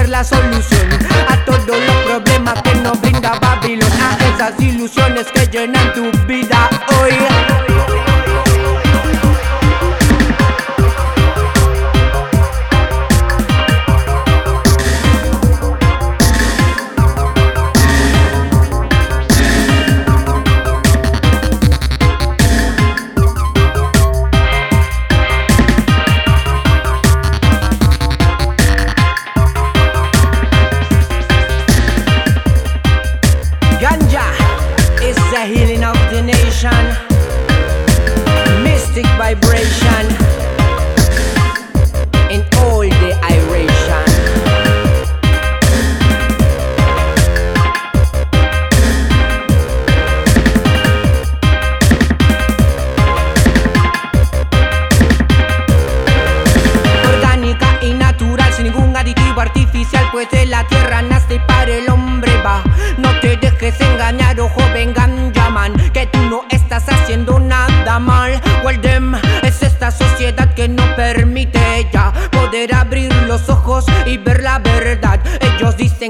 la 0.08 0.22
solución 0.22 0.88
a 1.28 1.44
todos 1.44 1.66
los 1.66 1.96
problemas 2.06 2.62
que 2.62 2.74
nos 2.76 3.00
brinda 3.00 3.38
Babilón. 3.40 3.90
A 4.00 4.16
esas 4.34 4.60
ilusiones 4.60 5.26
que 5.32 5.46
llenan 5.46 5.92
tu 5.94 6.10
vida 6.26 6.68
hoy. 7.00 7.35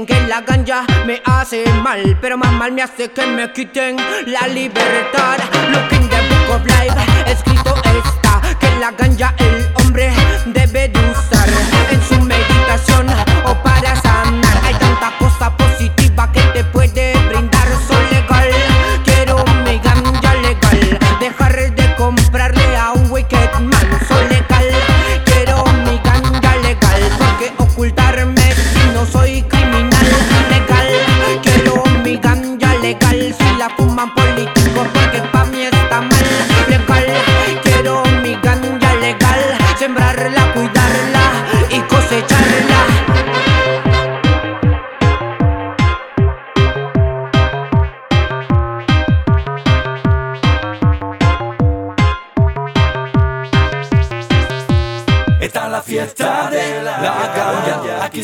Que 0.07 0.19
la 0.21 0.41
ganja 0.41 0.85
me 1.05 1.21
hace 1.25 1.65
mal, 1.83 2.17
pero 2.21 2.37
más 2.37 2.51
mal 2.53 2.71
me 2.71 2.81
hace 2.81 3.11
que 3.11 3.27
me 3.27 3.51
quiten 3.51 3.97
la 4.25 4.47
libertad. 4.47 5.37
Look 5.71 5.91
in 5.91 6.09
the 6.09 6.17
book 6.29 6.55
of 6.55 6.65
life, 6.65 6.95
escrito 7.27 7.75
está 7.83 8.41
que 8.59 8.69
la 8.79 8.91
ganja 8.91 9.35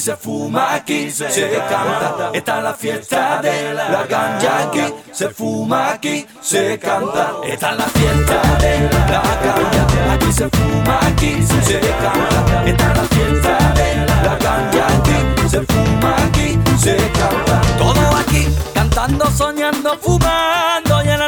se 0.03 0.17
fuma, 0.17 0.73
aquí 0.73 1.09
se 1.09 1.29
canta. 1.69 2.31
Esta 2.33 2.57
es 2.57 2.63
la 2.63 2.73
fiesta 2.73 3.41
de 3.41 3.73
la 3.73 4.05
ganja, 4.05 4.67
aquí 4.67 4.93
se 5.13 5.29
fuma, 5.29 5.91
aquí 5.91 6.27
se 6.41 6.77
canta. 6.77 7.35
Esta 7.45 7.71
es 7.71 7.77
la 7.77 7.85
fiesta 7.85 8.41
de 8.59 8.79
la 8.91 9.05
ganja, 9.07 10.13
aquí 10.13 10.33
se 10.33 10.49
fuma, 10.49 10.99
aquí 11.07 11.41
se 11.41 11.79
canta. 11.79 12.65
Esta 12.65 12.91
es 12.91 12.97
la 12.97 13.03
fiesta 13.15 13.73
de 13.75 13.95
la 14.25 14.35
ganja, 14.35 14.87
aquí 14.87 15.49
se 15.49 15.61
fuma, 15.61 16.15
aquí 16.25 16.59
se 16.77 16.97
canta. 16.97 17.61
Todo 17.77 18.17
aquí 18.17 18.49
cantando, 18.73 19.25
soñando, 19.31 19.97
fumando 20.01 21.01
y 21.05 21.09
en 21.09 21.21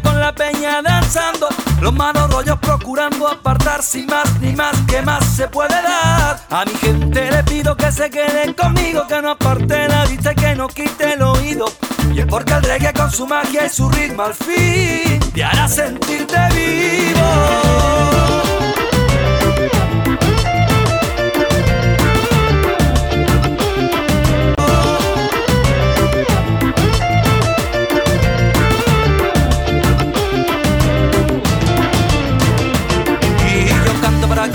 con 0.00 0.18
la 0.18 0.34
peña 0.34 0.82
danzando. 0.82 1.48
Los 1.80 1.92
malos 1.92 2.30
rollos 2.30 2.58
procurando 2.58 3.28
apartar 3.28 3.82
sin 3.82 4.06
más 4.06 4.40
ni 4.40 4.52
más 4.52 4.76
que 4.88 5.02
más 5.02 5.24
se 5.24 5.48
puede 5.48 5.74
dar. 5.82 6.40
A 6.50 6.64
mi 6.64 6.72
gente 6.74 7.30
le 7.30 7.42
pido 7.44 7.76
que 7.76 7.92
se 7.92 8.10
queden 8.10 8.54
conmigo, 8.54 9.06
que 9.06 9.20
no 9.22 9.30
aparte 9.30 9.88
la 9.88 10.04
vista 10.06 10.32
y 10.32 10.34
que 10.34 10.54
no 10.54 10.68
quite 10.68 11.14
el 11.14 11.22
oído. 11.22 11.66
Y 12.14 12.20
es 12.20 12.26
porque 12.26 12.52
el 12.54 12.62
reggae 12.62 12.92
con 12.92 13.10
su 13.10 13.26
magia 13.26 13.66
y 13.66 13.68
su 13.68 13.88
ritmo 13.88 14.22
al 14.22 14.34
fin 14.34 15.20
te 15.34 15.44
hará 15.44 15.68
sentirte 15.68 16.38
vivo. 16.54 18.15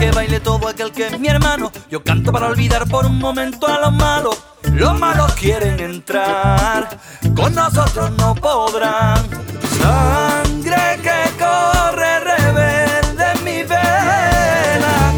Que 0.02 0.10
baile 0.10 0.40
todo 0.40 0.68
aquel 0.68 0.92
que 0.92 1.06
es 1.06 1.20
mi 1.20 1.28
hermano. 1.28 1.72
Yo 1.92 2.04
canto 2.04 2.32
para 2.32 2.48
olvidar 2.48 2.88
por 2.88 3.06
un 3.06 3.20
momento 3.20 3.68
a 3.68 3.80
los 3.82 3.94
malos. 3.94 4.36
Los 4.74 4.98
malos 4.98 5.32
quieren 5.34 5.80
entrar, 5.80 6.98
con 7.36 7.54
nosotros 7.54 8.10
no 8.18 8.34
podrán. 8.34 9.22
Sangre 9.80 11.00
que 11.06 11.20
corre 11.38 12.20
rebelde 12.20 13.26
en 13.36 13.44
mi 13.44 13.62
vena, 13.62 15.14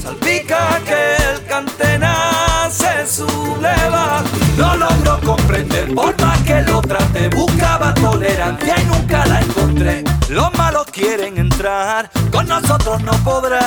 salpica 0.00 0.80
que 0.86 1.16
el 1.30 1.44
cantena 1.46 2.68
se 2.70 3.06
subleva. 3.08 4.22
No 4.56 4.76
logro 4.76 5.20
comprender, 5.22 5.92
por 5.92 6.20
más 6.20 6.38
que 6.42 6.62
lo 6.62 6.80
trate, 6.82 7.28
buscaba 7.30 7.92
tolerancia 7.94 8.76
y 8.80 8.84
nunca 8.84 9.26
la 9.26 9.40
encontré. 9.40 10.09
Los 10.30 10.56
malos 10.56 10.86
quieren 10.92 11.38
entrar, 11.38 12.08
con 12.30 12.46
nosotros 12.46 13.02
no 13.02 13.10
podrán. 13.24 13.60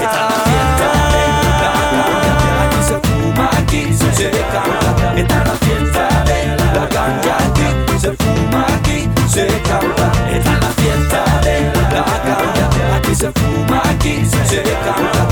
Esta 0.00 0.18
es 0.18 0.30
la 0.30 0.40
fiesta 0.50 0.88
de 1.12 1.22
aquí 2.64 2.80
se 2.88 2.98
fuma, 2.98 3.50
aquí 3.56 3.94
se 3.94 4.30
canta. 4.50 5.14
Esta 5.16 5.42
es 5.42 5.46
la 5.46 5.54
fiesta 5.54 6.24
de 6.24 6.56
la 6.74 6.88
caña, 6.88 7.36
aquí 7.46 7.98
se 8.00 8.12
fuma, 8.16 8.66
aquí 8.74 9.08
se 9.28 9.46
canta. 9.62 10.12
Esta 10.28 10.52
es 10.52 10.60
la 10.60 10.70
fiesta 10.70 11.40
de 11.44 11.54
la 11.72 12.04
caña, 12.04 12.96
aquí 12.96 13.14
se 13.14 13.30
fuma, 13.30 13.82
aquí 13.88 14.26
se 14.48 14.62
canta. 14.62 15.31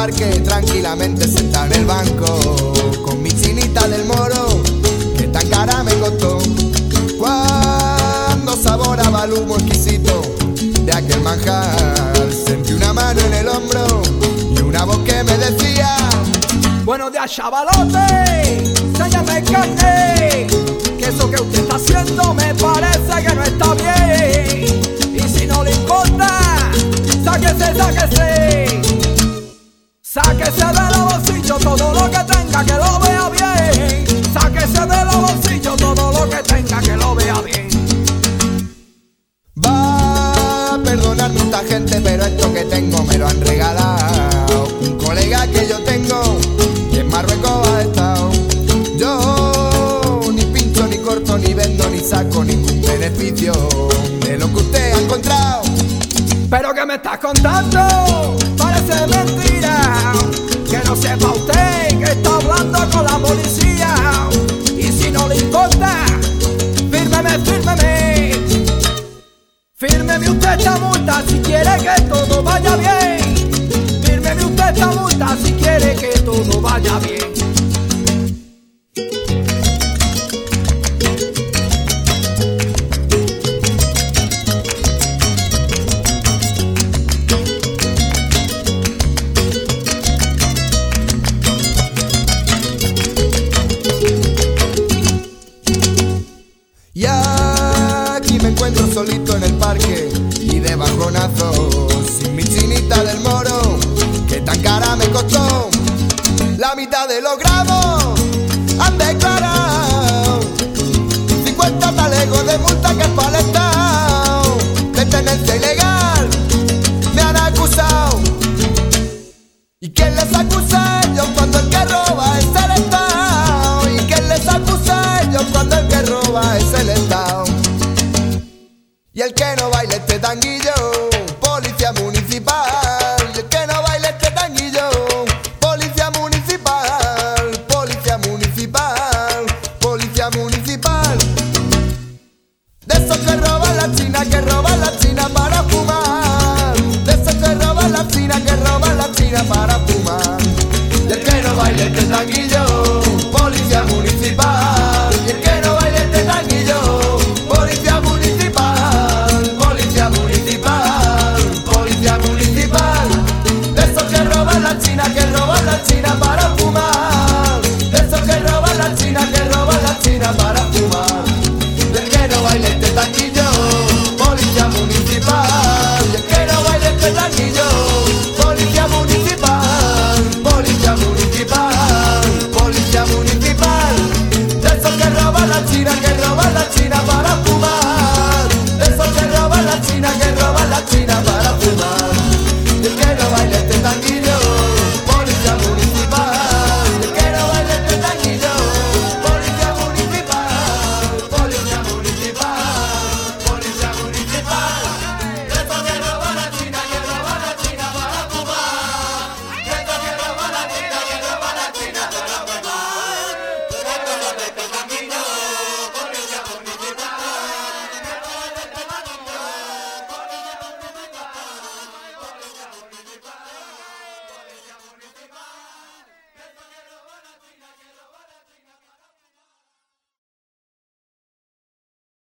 Parque 0.00 0.40
tranquilamente 0.40 1.28
sentado 1.28 1.66
en 1.66 1.80
el 1.80 1.84
banco 1.84 2.72
con 3.04 3.22
mi 3.22 3.30
chinita 3.30 3.86
del 3.86 4.06
moro 4.06 4.62
que 5.14 5.24
tan 5.24 5.46
cara 5.50 5.82
me 5.82 5.92
costó 5.96 6.38
cuando 7.18 8.56
saboraba 8.56 9.24
el 9.24 9.34
humo 9.34 9.56
exquisito 9.56 10.22
de 10.86 10.90
aquel 10.90 11.20
manjar 11.20 12.32
sentí 12.32 12.72
una 12.72 12.94
mano 12.94 13.20
en 13.20 13.34
el 13.34 13.48
hombro 13.48 14.00
y 14.56 14.60
una 14.62 14.86
voz 14.86 15.00
que 15.00 15.22
me 15.22 15.36
decía 15.36 15.94
Buenos 16.86 17.12
días, 17.12 17.30
chavalote. 17.30 18.72
Séñame 18.96 19.44
carne. 19.44 20.46
Que 20.98 21.08
eso 21.08 21.30
que 21.30 21.42
usted 21.42 21.60
está 21.60 21.76
haciendo 21.76 22.34
me 22.34 22.54
parece 22.54 23.22
que 23.22 23.34
no 23.34 23.42
está 23.42 23.74
bien. 23.74 24.80
Y 25.14 25.28
si 25.28 25.46
no 25.46 25.62
le 25.62 25.72
importa, 25.72 26.26
sáquese, 27.22 27.74
sáquese. 27.76 28.89
Sáquese 30.12 30.66
de 30.66 30.98
los 30.98 31.12
bolsillos 31.12 31.58
todo 31.60 31.92
lo 31.94 32.10
que 32.10 32.18
tenga 32.24 32.64
que 32.64 32.72
lo 32.72 32.98
vea 32.98 33.28
bien. 33.28 34.24
Sáquese 34.34 34.80
de 34.80 35.04
los 35.04 35.16
bolsillos 35.20 35.76
todo 35.76 36.10
lo 36.10 36.28
que 36.28 36.42
tenga 36.42 36.80
que 36.80 36.96
lo 36.96 37.14
vea 37.14 37.40
bien. 37.42 37.68
Va 39.64 40.74
a 40.74 40.78
perdonar 40.82 41.30
tanta 41.30 41.58
gente, 41.58 42.00
pero 42.00 42.24
esto 42.24 42.52
que 42.52 42.64
tengo 42.64 43.04
me 43.04 43.18
lo 43.18 43.28
han 43.28 43.40
regalado. 43.40 44.66
Un 44.80 44.98
colega 44.98 45.46
que 45.46 45.68
yo 45.68 45.78
tengo, 45.84 46.38
que 46.90 46.98
en 46.98 47.08
Marruecos 47.08 47.68
ha 47.68 47.82
estado. 47.82 48.32
Yo 48.96 50.22
ni 50.32 50.44
pincho, 50.46 50.88
ni 50.88 50.98
corto, 50.98 51.38
ni 51.38 51.54
vendo, 51.54 51.88
ni 51.88 52.00
saco 52.00 52.42
ningún 52.42 52.82
beneficio 52.82 53.52
de 54.22 54.38
lo 54.38 54.48
que 54.48 54.56
usted 54.56 54.92
ha 54.92 55.00
encontrado. 55.02 55.62
Pero 56.50 56.74
que 56.74 56.84
me 56.84 56.96
estás 56.96 57.18
contando, 57.20 57.78
Fírmeme 74.80 75.02
usted 75.02 75.20
esta 75.20 75.26
multa 75.26 75.89